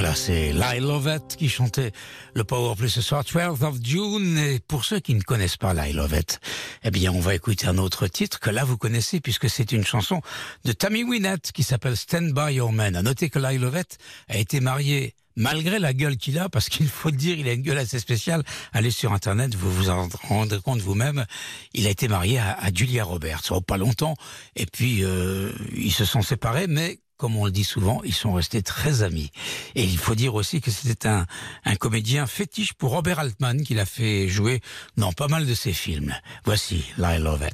Voilà, 0.00 0.14
c'est 0.14 0.54
Lyle 0.54 0.84
Lovett 0.84 1.36
qui 1.36 1.50
chantait 1.50 1.92
le 2.32 2.42
Power 2.42 2.74
Play 2.74 2.88
ce 2.88 3.02
soir, 3.02 3.22
12th 3.22 3.62
of 3.66 3.76
June. 3.82 4.38
Et 4.38 4.58
pour 4.58 4.86
ceux 4.86 4.98
qui 4.98 5.12
ne 5.12 5.20
connaissent 5.20 5.58
pas 5.58 5.74
Lyle 5.74 5.96
Lovett, 5.96 6.40
eh 6.84 6.90
bien, 6.90 7.12
on 7.12 7.20
va 7.20 7.34
écouter 7.34 7.66
un 7.66 7.76
autre 7.76 8.06
titre 8.06 8.40
que 8.40 8.48
là 8.48 8.64
vous 8.64 8.78
connaissez 8.78 9.20
puisque 9.20 9.50
c'est 9.50 9.72
une 9.72 9.84
chanson 9.84 10.22
de 10.64 10.72
Tammy 10.72 11.04
Wynette 11.04 11.52
qui 11.52 11.62
s'appelle 11.62 11.98
Stand 11.98 12.32
By 12.32 12.54
Your 12.54 12.72
Man. 12.72 12.96
À 12.96 13.02
noter 13.02 13.28
que 13.28 13.38
Lyle 13.38 13.60
Lovett 13.60 13.98
a 14.30 14.38
été 14.38 14.60
marié 14.60 15.14
malgré 15.36 15.78
la 15.78 15.92
gueule 15.92 16.16
qu'il 16.16 16.38
a, 16.38 16.48
parce 16.48 16.70
qu'il 16.70 16.88
faut 16.88 17.10
dire, 17.10 17.38
il 17.38 17.46
a 17.46 17.52
une 17.52 17.60
gueule 17.60 17.76
assez 17.76 17.98
spéciale. 17.98 18.42
Allez 18.72 18.90
sur 18.90 19.12
Internet, 19.12 19.54
vous 19.54 19.70
vous 19.70 19.90
en 19.90 20.08
rendrez 20.22 20.62
compte 20.62 20.80
vous-même. 20.80 21.26
Il 21.74 21.86
a 21.86 21.90
été 21.90 22.08
marié 22.08 22.38
à, 22.38 22.56
Julia 22.74 23.04
Roberts, 23.04 23.42
pas 23.66 23.76
longtemps. 23.76 24.14
Et 24.56 24.64
puis, 24.64 25.04
euh, 25.04 25.52
ils 25.76 25.92
se 25.92 26.06
sont 26.06 26.22
séparés, 26.22 26.68
mais 26.68 27.00
comme 27.20 27.36
on 27.36 27.44
le 27.44 27.50
dit 27.50 27.64
souvent, 27.64 28.00
ils 28.02 28.14
sont 28.14 28.32
restés 28.32 28.62
très 28.62 29.02
amis. 29.02 29.30
Et 29.74 29.84
il 29.84 29.98
faut 29.98 30.14
dire 30.14 30.34
aussi 30.34 30.62
que 30.62 30.70
c'était 30.70 31.06
un, 31.06 31.26
un 31.66 31.76
comédien 31.76 32.26
fétiche 32.26 32.72
pour 32.72 32.92
Robert 32.92 33.18
Altman, 33.18 33.62
qu'il 33.62 33.78
a 33.78 33.84
fait 33.84 34.26
jouer 34.26 34.62
dans 34.96 35.12
pas 35.12 35.28
mal 35.28 35.44
de 35.46 35.52
ses 35.52 35.74
films. 35.74 36.14
Voici 36.46 36.86
Lyle 36.96 37.22
Lovett. 37.22 37.52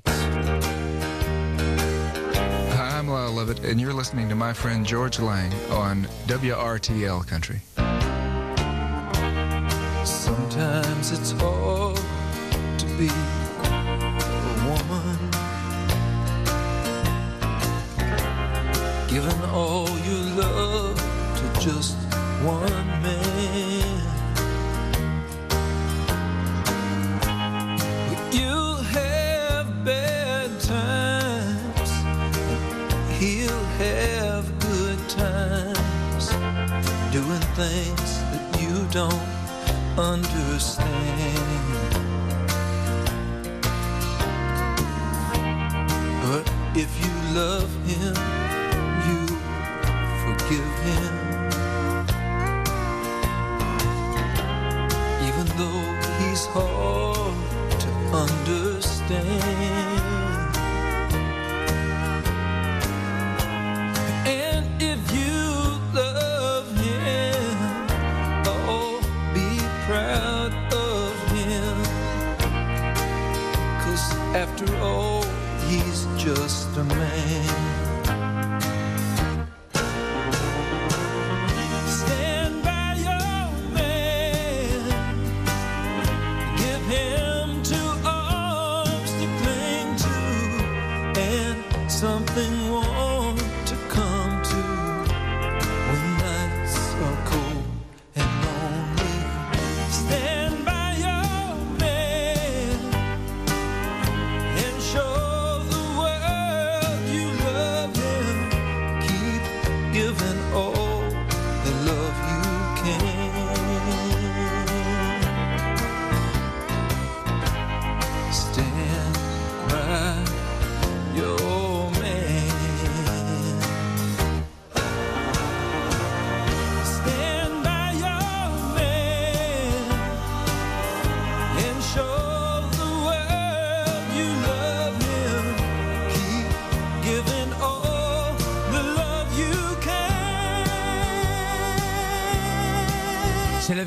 Hi, 2.75 2.99
I'm 3.01 3.09
Lyle 3.09 3.35
Lovett, 3.35 3.59
and 3.65 3.81
you're 3.81 3.93
listening 3.93 4.29
to 4.29 4.37
my 4.37 4.53
friend 4.55 4.87
George 4.87 5.19
Lang 5.19 5.53
on 5.73 6.07
WRTL 6.29 7.27
Country. 7.27 7.61
Sometimes 10.05 11.11
it's 11.11 11.33
hard 11.33 11.99
to 12.79 12.87
be 12.97 13.09
a 13.09 14.65
woman. 14.65 15.06
Giving 19.09 19.43
all 19.51 19.89
your 20.01 20.25
love 20.35 20.97
to 21.37 21.61
just 21.61 21.97
one 22.43 22.87
man. 23.03 24.03
You'll 28.33 28.83
have 28.99 29.85
bad 29.85 30.51
times, 30.61 31.91
he'll 33.19 33.65
have 33.79 34.45
good 34.59 35.09
times, 35.09 36.31
doing 37.13 37.47
things 37.55 38.21
that 38.33 38.61
you 38.61 38.87
don't 38.91 39.29
understand. 39.97 40.87
But 46.23 46.57
If 46.79 46.93
you 47.03 47.11
love 47.35 47.73
him, 47.87 48.15
wonder 58.27 58.66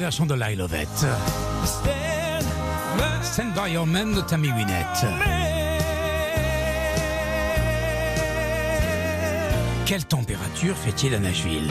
de 0.10 0.36
Lyle. 0.36 0.68
Stand 3.22 3.54
by 3.54 3.68
your 3.68 3.86
man 3.86 4.12
de 4.14 4.22
Tammy. 4.24 4.50
Quelle 9.86 10.04
température 10.06 10.76
fait-il 10.76 11.14
à 11.14 11.20
Nashville 11.20 11.70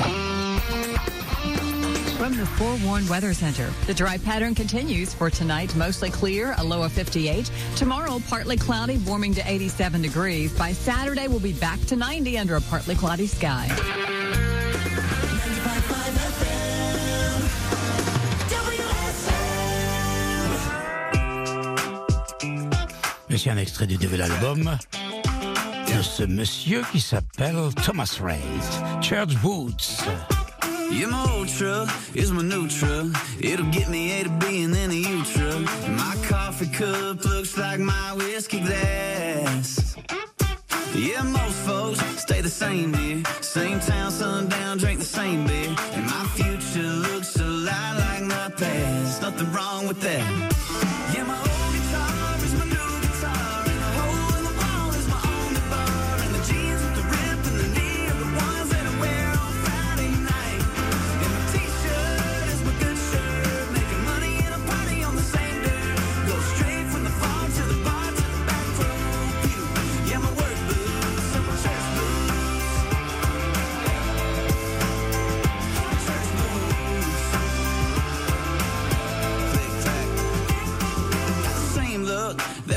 From 2.17 2.37
the 2.37 2.47
Forewarned 2.57 3.09
Weather 3.09 3.33
Center, 3.35 3.69
the 3.87 3.95
dry 3.95 4.19
pattern 4.19 4.55
continues 4.55 5.13
for 5.13 5.31
tonight, 5.31 5.75
mostly 5.75 6.11
clear, 6.11 6.55
a 6.59 6.65
low 6.65 6.83
of 6.85 6.93
58. 6.93 7.51
Tomorrow, 7.75 8.21
partly 8.29 8.57
cloudy, 8.57 8.99
warming 8.99 9.35
to 9.35 9.43
87 9.45 10.01
degrees. 10.03 10.57
By 10.57 10.73
Saturday, 10.73 11.27
we'll 11.27 11.41
be 11.41 11.55
back 11.55 11.81
to 11.87 11.97
90 11.97 12.39
under 12.39 12.55
a 12.55 12.61
partly 12.61 12.95
cloudy 12.95 13.27
sky. 13.27 13.69
Voici 23.39 23.51
un 23.51 23.57
extrait 23.57 23.87
du 23.87 23.97
nouvel 23.99 24.23
album 24.23 24.77
de 25.87 26.03
ce 26.03 26.25
monsieur 26.25 26.83
qui 26.91 26.99
s'appelle 27.01 27.55
Thomas 27.85 28.19
Reid, 28.21 28.41
Church 29.01 29.37
Boots. 29.37 30.03
Old 31.29 31.49
truck 31.49 31.89
is 32.17 32.33
my 32.33 32.43
new 32.43 32.67
truck. 32.67 33.07
It'll 33.39 33.71
get 33.71 33.89
me 33.91 34.11
A 34.19 34.25
to 34.25 34.31
B 34.41 34.65
and 34.65 34.75
then 34.75 34.91
a 34.91 34.95
U 34.95 35.23
truck. 35.23 35.71
And 35.87 35.97
my 35.97 36.17
coffee 36.29 36.67
cup 36.67 37.25
looks 37.25 37.57
like 37.57 37.79
my 37.79 38.13
whiskey 38.17 38.59
glass. 38.59 39.95
Yeah, 40.97 41.23
most 41.23 41.59
folks 41.65 42.01
stay 42.21 42.41
the 42.41 42.51
same 42.51 42.93
here. 42.93 43.23
Same 43.41 43.79
town, 43.79 44.11
sundown, 44.11 44.79
drink 44.79 44.99
the 44.99 45.07
same 45.07 45.47
beer. 45.47 45.77
And 45.93 46.07
my 46.07 46.27
future 46.35 46.83
looks 46.83 47.37
a 47.37 47.45
lot 47.45 47.99
like 48.01 48.23
my 48.25 48.51
past. 48.57 49.23
Nothing 49.23 49.53
wrong 49.53 49.87
with 49.87 50.01
that. 50.01 50.58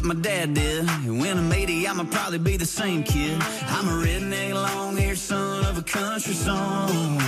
That 0.01 0.07
my 0.07 0.21
dad 0.21 0.53
did. 0.53 0.87
And 1.05 1.19
when 1.19 1.37
I'm 1.37 1.51
80, 1.51 1.87
I'ma 1.87 2.03
probably 2.05 2.39
be 2.39 2.57
the 2.57 2.65
same 2.65 3.03
kid. 3.03 3.37
I'm 3.67 3.87
a 3.87 4.05
redneck, 4.05 4.53
long-haired 4.53 5.17
son 5.17 5.65
of 5.65 5.77
a 5.77 5.81
country 5.81 6.33
song. 6.33 7.19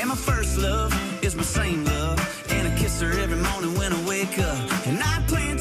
And 0.00 0.08
my 0.08 0.14
first 0.14 0.58
love 0.58 0.92
is 1.22 1.34
my 1.36 1.42
same 1.42 1.84
love. 1.84 2.18
And 2.50 2.68
I 2.68 2.76
kiss 2.76 3.00
her 3.00 3.12
every 3.18 3.36
morning 3.36 3.74
when 3.78 3.92
I 3.92 4.08
wake 4.08 4.38
up. 4.38 4.86
And 4.86 5.02
I 5.02 5.22
plan 5.26 5.58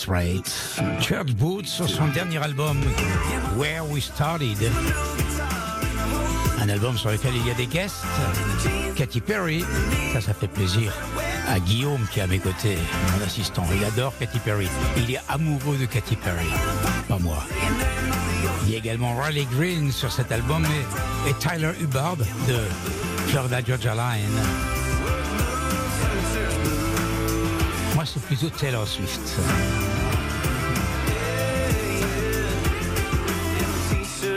Thomas 0.00 0.18
Reid, 0.18 0.46
Church 1.00 1.32
Boots 1.34 1.66
sur 1.66 1.88
son 1.88 2.06
dernier 2.08 2.38
album 2.38 2.80
Where 3.56 3.84
We 3.88 4.02
Started. 4.02 4.70
Un 6.60 6.68
album 6.68 6.96
sur 6.96 7.10
lequel 7.10 7.32
il 7.34 7.46
y 7.46 7.50
a 7.50 7.54
des 7.54 7.66
guests. 7.66 8.04
Katy 8.96 9.20
Perry, 9.20 9.64
ça, 10.12 10.20
ça 10.20 10.34
fait 10.34 10.48
plaisir. 10.48 10.92
À 11.48 11.58
Guillaume 11.58 12.06
qui 12.12 12.20
est 12.20 12.22
à 12.22 12.26
mes 12.26 12.38
côtés, 12.38 12.78
mon 13.16 13.24
assistant. 13.24 13.64
Il 13.74 13.84
adore 13.84 14.12
Katy 14.18 14.38
Perry. 14.40 14.68
Il 14.96 15.10
est 15.10 15.20
amoureux 15.28 15.76
de 15.76 15.86
Katy 15.86 16.16
Perry. 16.16 16.48
Pas 17.08 17.18
moi. 17.18 17.42
Il 18.64 18.72
y 18.72 18.74
a 18.74 18.78
également 18.78 19.16
Riley 19.18 19.46
Green 19.56 19.90
sur 19.90 20.12
cet 20.12 20.30
album 20.32 20.64
et, 20.64 21.30
et 21.30 21.34
Tyler 21.34 21.72
Hubbard 21.80 22.16
de 22.16 22.58
Florida 23.28 23.60
Georgia 23.66 23.94
Line. 23.94 24.79
C'est 28.12 28.22
plutôt 28.22 28.50
Taylor 28.50 28.88
Swift. 28.88 29.20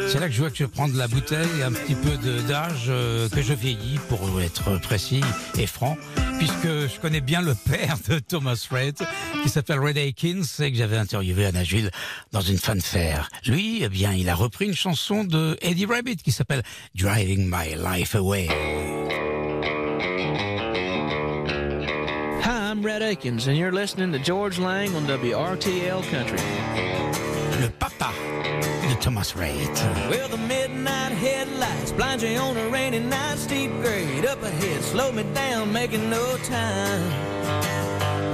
C'est 0.07 0.19
là 0.19 0.28
que 0.28 0.32
je 0.32 0.39
vois 0.41 0.51
que 0.51 0.57
je 0.57 0.65
prends 0.65 0.88
de 0.88 0.95
la 0.95 1.07
bouteille, 1.07 1.63
un 1.63 1.71
petit 1.71 1.95
peu 1.95 2.15
d'âge, 2.47 2.86
euh, 2.89 3.28
que 3.30 3.41
je 3.41 3.53
vieillis, 3.53 3.97
pour 4.09 4.39
être 4.41 4.80
précis 4.80 5.21
et 5.57 5.65
franc, 5.65 5.97
puisque 6.38 6.67
je 6.67 6.99
connais 6.99 7.21
bien 7.21 7.41
le 7.41 7.55
père 7.55 7.97
de 8.07 8.19
Thomas 8.19 8.63
Red, 8.69 8.97
qui 9.41 9.49
s'appelle 9.49 9.80
Red 9.80 9.97
Akins, 9.97 10.43
et 10.59 10.71
que 10.71 10.78
j'avais 10.78 10.97
interviewé 10.97 11.47
à 11.47 11.51
Nashville 11.51 11.89
dans 12.32 12.41
une 12.41 12.59
fanfare. 12.59 13.30
Lui, 13.47 13.80
eh 13.82 13.89
bien, 13.89 14.13
il 14.13 14.30
a 14.30 14.36
repris 14.36 14.65
une 14.65 14.76
chanson 14.76 15.24
de 15.24 15.57
Eddie 15.63 15.88
Rabbit 15.88 16.17
qui 16.17 16.32
s'appelle 16.32 16.61
Driving 16.93 17.49
My 17.49 17.74
Life 17.76 18.13
Away. 18.13 19.02
Hi, 22.84 22.89
I'm 22.89 22.99
Red 22.99 23.01
Akins, 23.01 23.47
and 23.47 23.57
you're 23.57 23.71
listening 23.71 24.11
to 24.11 24.19
George 24.19 24.59
Lang 24.59 24.93
on 24.93 25.05
WRTL 25.05 26.03
Country. 26.11 26.38
Le 27.61 27.69
papa 27.79 28.11
de 28.89 28.95
Thomas 28.99 29.38
Reid. 29.38 29.69
Well, 30.09 30.27
the 30.27 30.38
midnight 30.38 31.13
headlights 31.13 31.93
blind 31.93 32.21
you 32.23 32.38
on 32.38 32.57
a 32.57 32.67
rainy 32.67 32.99
night, 32.99 33.38
steep 33.38 33.71
grade 33.81 34.25
up 34.25 34.43
ahead, 34.43 34.81
slow 34.81 35.13
me 35.13 35.23
down, 35.34 35.71
making 35.71 36.09
no 36.09 36.36
time. 36.43 37.09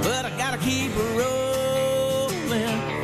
But 0.02 0.24
I 0.24 0.36
gotta 0.36 0.58
keep 0.58 0.90
it 0.96 1.16
rolling. 1.16 2.99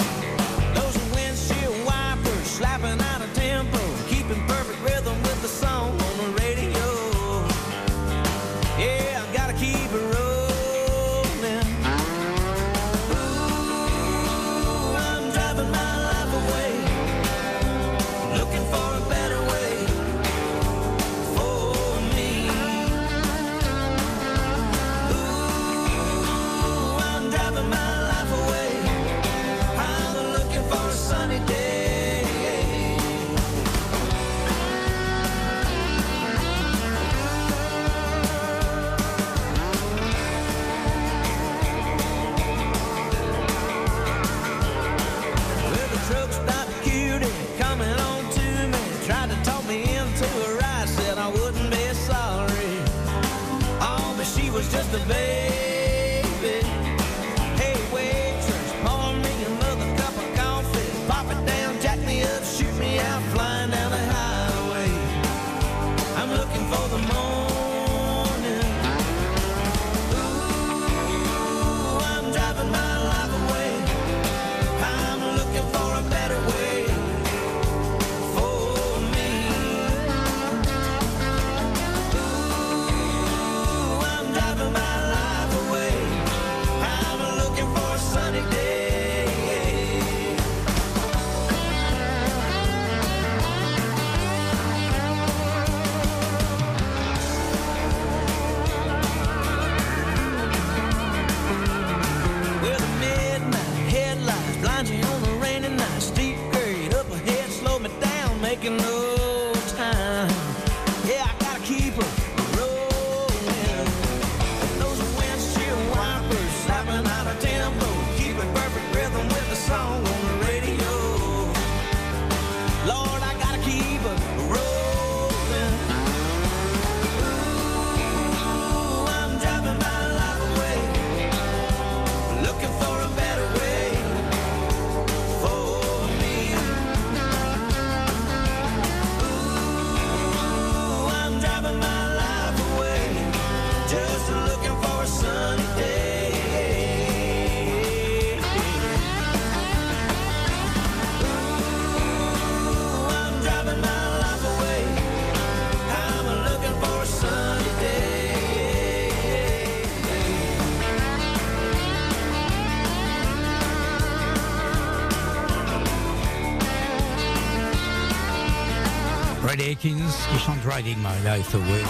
My 169.94 171.14
Life 171.24 171.54
Away 171.54 171.84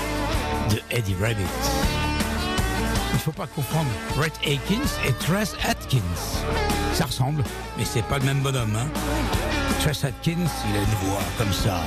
de 0.71 0.81
Eddie 0.91 1.17
Rabbit. 1.21 1.37
Il 3.11 3.15
ne 3.15 3.19
faut 3.19 3.33
pas 3.33 3.47
confondre 3.47 3.89
Red 4.17 4.33
Akins 4.43 4.89
et 5.07 5.13
Tress 5.13 5.55
Atkins. 5.67 6.01
Ça 6.93 7.07
ressemble, 7.07 7.43
mais 7.79 7.85
c'est 7.85 8.05
pas 8.05 8.19
le 8.19 8.25
même 8.25 8.41
bonhomme. 8.41 8.77
Hein. 8.77 8.87
Tress 9.81 10.05
Atkins, 10.05 10.33
il 10.33 10.77
a 10.77 10.81
une 10.81 11.09
voix 11.09 11.23
comme 11.39 11.53
ça. 11.53 11.81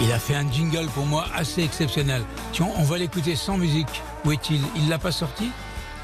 Il 0.00 0.12
a 0.12 0.18
fait 0.18 0.34
un 0.34 0.50
jingle 0.50 0.86
pour 0.88 1.06
moi 1.06 1.26
assez 1.34 1.62
exceptionnel. 1.62 2.22
Tiens, 2.52 2.68
on 2.76 2.82
va 2.82 2.98
l'écouter 2.98 3.36
sans 3.36 3.58
musique. 3.58 4.02
Où 4.24 4.32
est-il? 4.32 4.60
Il 4.76 4.88
l'a 4.88 4.98
pas 4.98 5.12
sorti? 5.12 5.50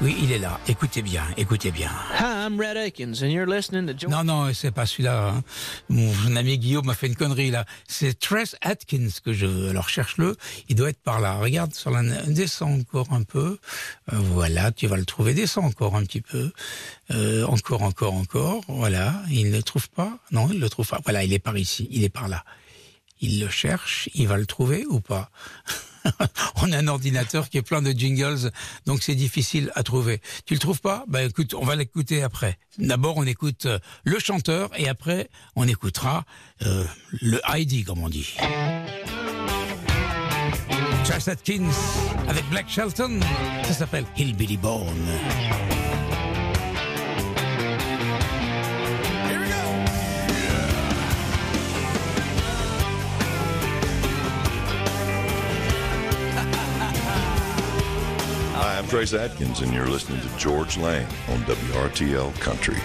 Oui, 0.01 0.17
il 0.21 0.31
est 0.31 0.39
là. 0.39 0.59
Écoutez 0.67 1.01
bien, 1.01 1.23
écoutez 1.37 1.71
bien. 1.71 1.91
Hi, 2.17 2.45
I'm 2.45 2.57
Red 2.57 2.77
Akins, 2.77 3.21
and 3.21 3.29
you're 3.29 3.45
listening 3.45 3.93
to. 3.93 4.07
Non, 4.07 4.23
non, 4.23 4.53
c'est 4.53 4.71
pas 4.71 4.85
celui-là. 4.85 5.33
hein. 5.35 5.43
Mon 5.89 6.35
ami 6.37 6.57
Guillaume 6.57 6.85
m'a 6.85 6.93
fait 6.93 7.07
une 7.07 7.15
connerie 7.15 7.51
là. 7.51 7.65
C'est 7.89 8.17
Tress 8.17 8.55
Atkins 8.61 9.09
que 9.23 9.33
je 9.33 9.45
veux. 9.45 9.69
Alors 9.69 9.89
cherche-le. 9.89 10.37
Il 10.69 10.75
doit 10.77 10.89
être 10.91 11.01
par 11.01 11.19
là. 11.19 11.35
Regarde 11.35 11.73
sur 11.73 11.91
la. 11.91 12.03
Descends 12.27 12.71
encore 12.71 13.11
un 13.11 13.23
peu. 13.23 13.59
Euh, 14.13 14.15
voilà, 14.15 14.71
tu 14.71 14.87
vas 14.87 14.95
le 14.95 15.03
trouver. 15.03 15.33
Descends 15.33 15.65
encore 15.65 15.97
un 15.97 16.03
petit 16.05 16.21
peu. 16.21 16.51
Euh, 17.11 17.45
encore, 17.47 17.81
encore, 17.81 18.13
encore. 18.13 18.61
Voilà. 18.69 19.21
Il 19.29 19.51
ne 19.51 19.57
le 19.57 19.63
trouve 19.63 19.89
pas? 19.89 20.17
Non, 20.31 20.47
il 20.49 20.61
le 20.61 20.69
trouve 20.69 20.87
pas. 20.87 21.01
Voilà, 21.03 21.25
il 21.25 21.33
est 21.33 21.39
par 21.39 21.57
ici. 21.57 21.89
Il 21.91 22.05
est 22.05 22.09
par 22.09 22.29
là. 22.29 22.45
Il 23.19 23.41
le 23.41 23.49
cherche. 23.49 24.07
Il 24.13 24.29
va 24.29 24.37
le 24.37 24.45
trouver 24.45 24.85
ou 24.85 25.01
pas? 25.01 25.29
on 26.61 26.71
a 26.71 26.77
un 26.77 26.87
ordinateur 26.87 27.49
qui 27.49 27.57
est 27.57 27.61
plein 27.61 27.81
de 27.81 27.91
jingles, 27.91 28.51
donc 28.85 29.03
c'est 29.03 29.15
difficile 29.15 29.71
à 29.75 29.83
trouver. 29.83 30.21
Tu 30.45 30.53
le 30.53 30.59
trouves 30.59 30.81
pas? 30.81 31.03
Ben 31.07 31.29
écoute, 31.29 31.53
on 31.53 31.65
va 31.65 31.75
l'écouter 31.75 32.23
après. 32.23 32.57
D'abord, 32.77 33.17
on 33.17 33.25
écoute 33.25 33.65
euh, 33.65 33.79
le 34.03 34.19
chanteur 34.19 34.69
et 34.77 34.87
après, 34.87 35.29
on 35.55 35.67
écoutera 35.67 36.25
euh, 36.65 36.85
le 37.21 37.39
ID, 37.49 37.85
comme 37.85 38.03
on 38.03 38.09
dit. 38.09 38.35
Charles 41.05 41.29
Atkins 41.29 41.69
avec 42.27 42.49
Black 42.49 42.67
Shelton, 42.67 43.19
ça 43.63 43.73
s'appelle 43.73 44.05
Hillbilly 44.17 44.57
Bone. 44.57 45.74
I'm 58.85 58.91
Trace 58.91 59.15
Atkins, 59.15 59.61
and 59.61 59.73
you're 59.73 59.87
listening 59.87 60.21
to 60.21 60.37
George 60.37 60.77
Lang 60.77 61.07
on 61.29 61.39
WRTL 61.45 62.39
Country. 62.39 62.77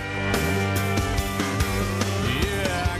Yeah, 2.40 2.96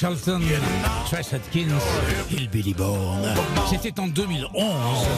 Charlton, 0.00 0.40
Trash 1.06 1.32
Atkins, 1.32 1.74
Bill 2.30 2.72
Bourne. 2.76 3.34
C'était 3.68 3.98
en 3.98 4.06
2011. 4.06 5.08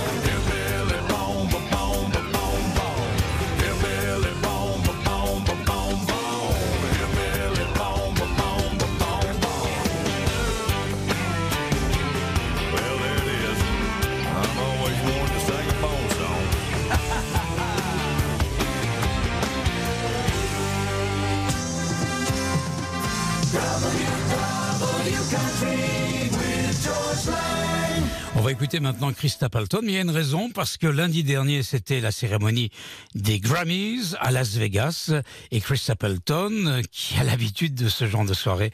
écouter 28.70 28.80
maintenant 28.84 29.12
Christa 29.12 29.48
Palton. 29.48 29.80
Mais 29.82 29.92
il 29.92 29.94
y 29.96 29.98
a 29.98 30.02
une 30.02 30.10
raison, 30.10 30.48
parce 30.50 30.76
que 30.76 30.86
lundi 30.86 31.24
dernier, 31.24 31.64
c'était 31.64 31.98
la 31.98 32.12
cérémonie 32.12 32.70
des 33.16 33.40
Grammys 33.40 34.14
à 34.20 34.30
Las 34.30 34.50
Vegas. 34.50 35.12
Et 35.50 35.60
Christa 35.60 35.96
Palton, 35.96 36.80
qui 36.92 37.16
a 37.18 37.24
l'habitude 37.24 37.74
de 37.74 37.88
ce 37.88 38.06
genre 38.06 38.24
de 38.24 38.32
soirée, 38.32 38.70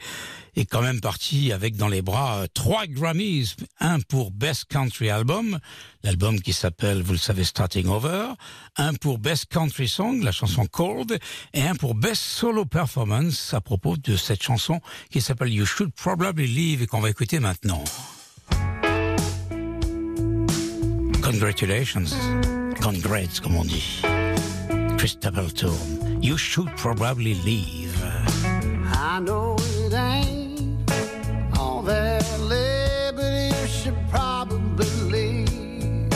est 0.55 0.67
quand 0.67 0.83
même 0.83 1.01
partie 1.01 1.51
avec 1.51 1.77
dans 1.77 1.89
les 1.89 2.03
bras 2.03 2.45
trois 2.53 2.87
Grammys. 2.87 3.57
Un 3.81 4.01
pour 4.01 4.33
Best 4.33 4.67
Country 4.67 5.09
Album, 5.09 5.59
l'album 6.03 6.43
qui 6.43 6.53
s'appelle, 6.53 7.01
vous 7.01 7.13
le 7.13 7.19
savez, 7.19 7.45
Starting 7.45 7.87
Over. 7.87 8.35
Un 8.77 8.93
pour 8.93 9.19
Best 9.19 9.47
Country 9.47 9.89
Song, 9.89 10.23
la 10.23 10.33
chanson 10.33 10.67
Cold. 10.67 11.19
Et 11.55 11.63
un 11.63 11.75
pour 11.75 11.95
Best 11.95 12.21
Solo 12.21 12.67
Performance 12.67 13.55
à 13.55 13.63
propos 13.63 13.97
de 13.97 14.15
cette 14.19 14.43
chanson 14.43 14.79
qui 15.11 15.23
s'appelle 15.23 15.55
You 15.55 15.65
Should 15.65 15.93
Probably 15.93 16.47
Leave 16.47 16.83
et 16.83 16.87
qu'on 16.87 17.01
va 17.01 17.09
écouter 17.09 17.41
maintenant. 17.41 17.83
Congratulations. 21.27 22.15
Congrats, 22.81 23.41
comme 23.41 23.57
on 23.57 23.65
dit. 23.65 24.01
Chris 24.97 25.09
Stapleton. 25.09 26.23
You 26.23 26.37
should 26.37 26.69
probably 26.77 27.35
leave. 27.35 27.93
I 28.95 29.19
know 29.21 29.57
it 29.59 29.93
ain't 29.93 30.89
all 31.59 31.83
that 31.83 32.25
late, 32.43 33.11
but 33.17 33.59
you 33.59 33.67
should 33.67 33.99
probably 34.09 34.87
leave. 35.11 36.09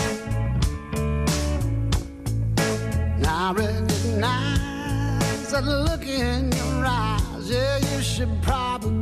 Now 3.19 3.51
I 3.51 3.53
recognize 3.53 5.51
that 5.51 5.65
look 5.65 6.07
in 6.07 6.53
your 6.53 6.85
eyes. 6.87 7.51
Yeah, 7.51 7.79
you 7.79 8.01
should 8.01 8.31
probably. 8.43 9.00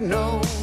know. 0.00 0.57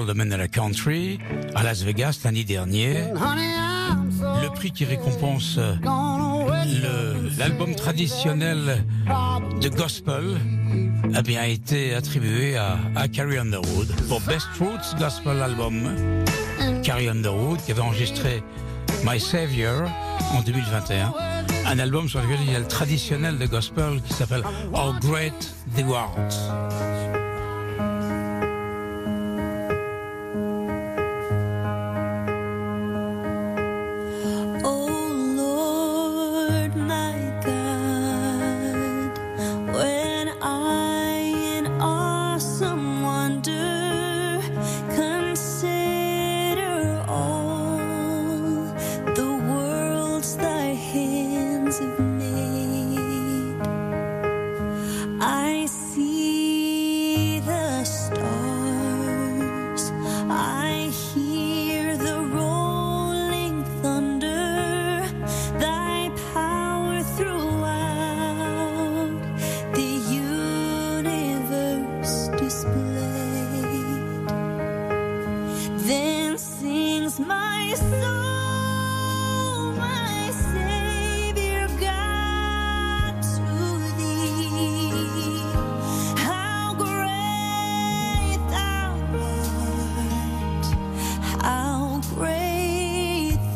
Dans 0.00 0.06
le 0.06 0.12
domaine 0.14 0.30
de 0.30 0.36
la 0.36 0.48
country, 0.48 1.18
à 1.54 1.62
Las 1.62 1.82
Vegas 1.82 2.20
l'année 2.24 2.44
dernière, 2.44 3.12
le 4.42 4.48
prix 4.48 4.70
qui 4.70 4.86
récompense 4.86 5.56
euh, 5.58 5.74
l'album 7.38 7.74
traditionnel 7.74 8.82
de 9.60 9.68
gospel 9.68 10.38
a 11.14 11.20
bien 11.20 11.42
été 11.42 11.94
attribué 11.94 12.56
à, 12.56 12.78
à 12.96 13.08
Carrie 13.08 13.36
Underwood 13.36 13.88
pour 14.08 14.22
Best 14.22 14.48
Roots 14.58 14.98
Gospel 14.98 15.42
Album. 15.42 15.94
Carrie 16.82 17.08
Underwood 17.08 17.60
qui 17.66 17.72
avait 17.72 17.82
enregistré 17.82 18.42
My 19.04 19.20
Savior 19.20 19.86
en 20.32 20.40
2021, 20.40 21.12
un. 21.66 21.78
Album 21.78 22.08
sur 22.08 22.22
lequel 22.22 22.38
il 22.46 22.52
y 22.52 22.56
a 22.56 22.60
le 22.60 22.66
traditionnel 22.66 23.36
de 23.36 23.46
gospel 23.46 24.00
qui 24.06 24.14
s'appelle 24.14 24.44
How 24.72 24.94
Great 25.00 25.54
Thou 25.76 25.94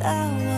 I 0.05 0.54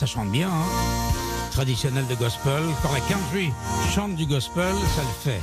ça 0.00 0.06
chante 0.06 0.32
bien, 0.32 0.48
hein 0.48 1.12
Traditionnel 1.52 2.06
de 2.06 2.14
gospel. 2.14 2.62
Quand 2.82 2.90
la 2.90 3.00
country 3.00 3.50
chante 3.94 4.16
du 4.16 4.24
gospel, 4.24 4.72
ça 4.96 5.02
le 5.02 5.30
fait. 5.30 5.40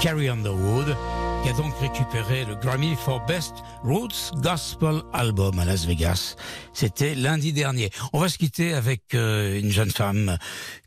Carrie 0.00 0.28
Underwood, 0.28 0.96
qui 1.42 1.48
a 1.48 1.52
donc 1.54 1.76
récupéré 1.80 2.44
le 2.44 2.54
Grammy 2.54 2.94
for 2.94 3.26
Best 3.26 3.54
Roots 3.82 4.30
Gospel 4.36 5.02
Album 5.12 5.58
à 5.58 5.64
Las 5.64 5.86
Vegas. 5.86 6.36
C'était 6.72 7.16
lundi 7.16 7.52
dernier. 7.52 7.90
On 8.12 8.20
va 8.20 8.28
se 8.28 8.38
quitter 8.38 8.74
avec 8.74 9.12
euh, 9.14 9.58
une 9.58 9.72
jeune 9.72 9.90
femme 9.90 10.38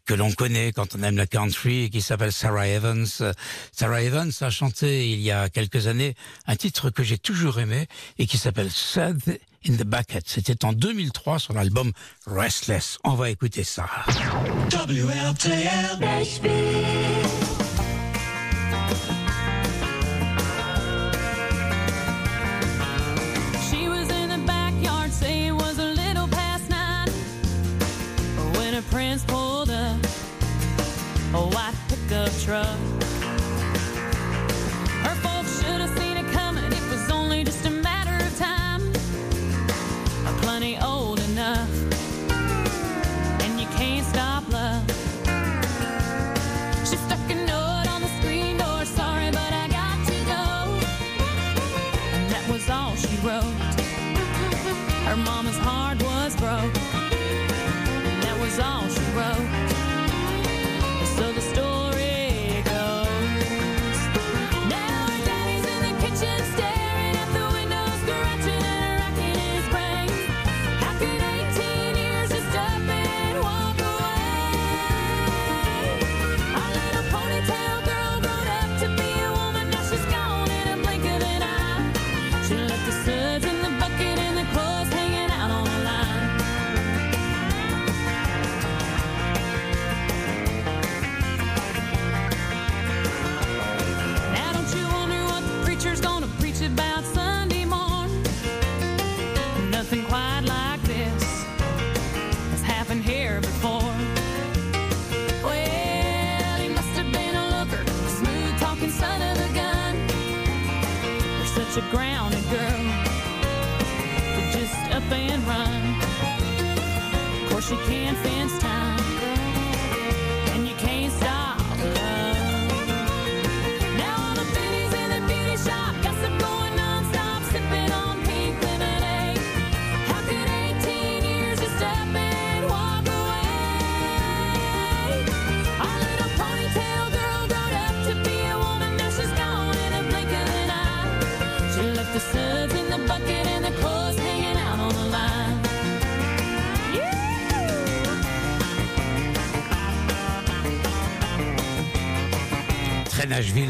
que 0.06 0.14
l'on 0.14 0.32
connaît 0.32 0.72
quand 0.72 0.96
on 0.96 1.04
aime 1.04 1.18
la 1.18 1.28
country 1.28 1.90
qui 1.90 2.02
s'appelle 2.02 2.32
Sarah 2.32 2.70
Evans. 2.70 3.06
Sarah 3.74 4.02
Evans 4.02 4.32
a 4.40 4.50
chanté 4.50 5.10
il 5.10 5.20
y 5.20 5.32
a 5.32 5.50
quelques 5.50 5.88
années 5.88 6.16
un 6.48 6.56
titre 6.56 6.90
que 6.90 7.04
j'ai 7.04 7.18
toujours 7.18 7.60
aimé 7.60 7.88
et 8.18 8.28
qui 8.28 8.38
s'appelle 8.38 8.72
Sad 8.72 9.20
in 9.66 9.76
the 9.78 9.84
Bucket. 9.84 10.24
C'était 10.28 10.66
en 10.66 10.74
2003 10.74 11.40
sur 11.40 11.54
l'album 11.54 11.92
Restless. 12.26 12.98
On 13.04 13.14
va 13.16 13.30
écouter 13.30 13.64
ça. 13.64 13.86
Her 28.80 28.84
prince 28.92 29.26
pulled 29.26 29.70
up, 29.72 29.98
a 31.34 31.42
white 31.42 31.76
pickup 31.90 32.32
truck. 32.40 32.99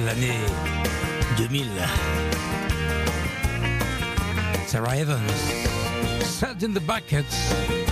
L'année 0.10 0.40
2000. 1.38 1.68
Sarah 4.66 4.98
Evans. 4.98 5.20
Sad 6.24 6.64
in 6.64 6.74
the 6.74 6.82
Bucket. 6.82 7.26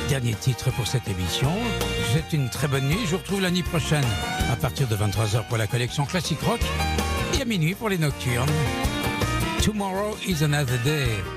Dernier 0.09 0.34
titre 0.34 0.72
pour 0.72 0.88
cette 0.88 1.07
émission. 1.07 1.51
C'est 2.13 2.36
une 2.36 2.49
très 2.49 2.68
bonne 2.68 2.88
nuit. 2.88 3.05
Je 3.05 3.11
vous 3.11 3.18
retrouve 3.18 3.41
l'année 3.41 3.61
prochaine 3.61 4.05
à 4.51 4.55
partir 4.55 4.88
de 4.88 4.95
23h 4.95 5.47
pour 5.47 5.57
la 5.57 5.68
collection 5.68 6.05
Classic 6.05 6.39
Rock 6.41 6.61
et 7.38 7.41
à 7.43 7.45
minuit 7.45 7.76
pour 7.76 7.89
les 7.89 7.99
nocturnes. 7.99 8.49
Tomorrow 9.61 10.18
is 10.28 10.43
another 10.43 10.80
day. 10.84 11.36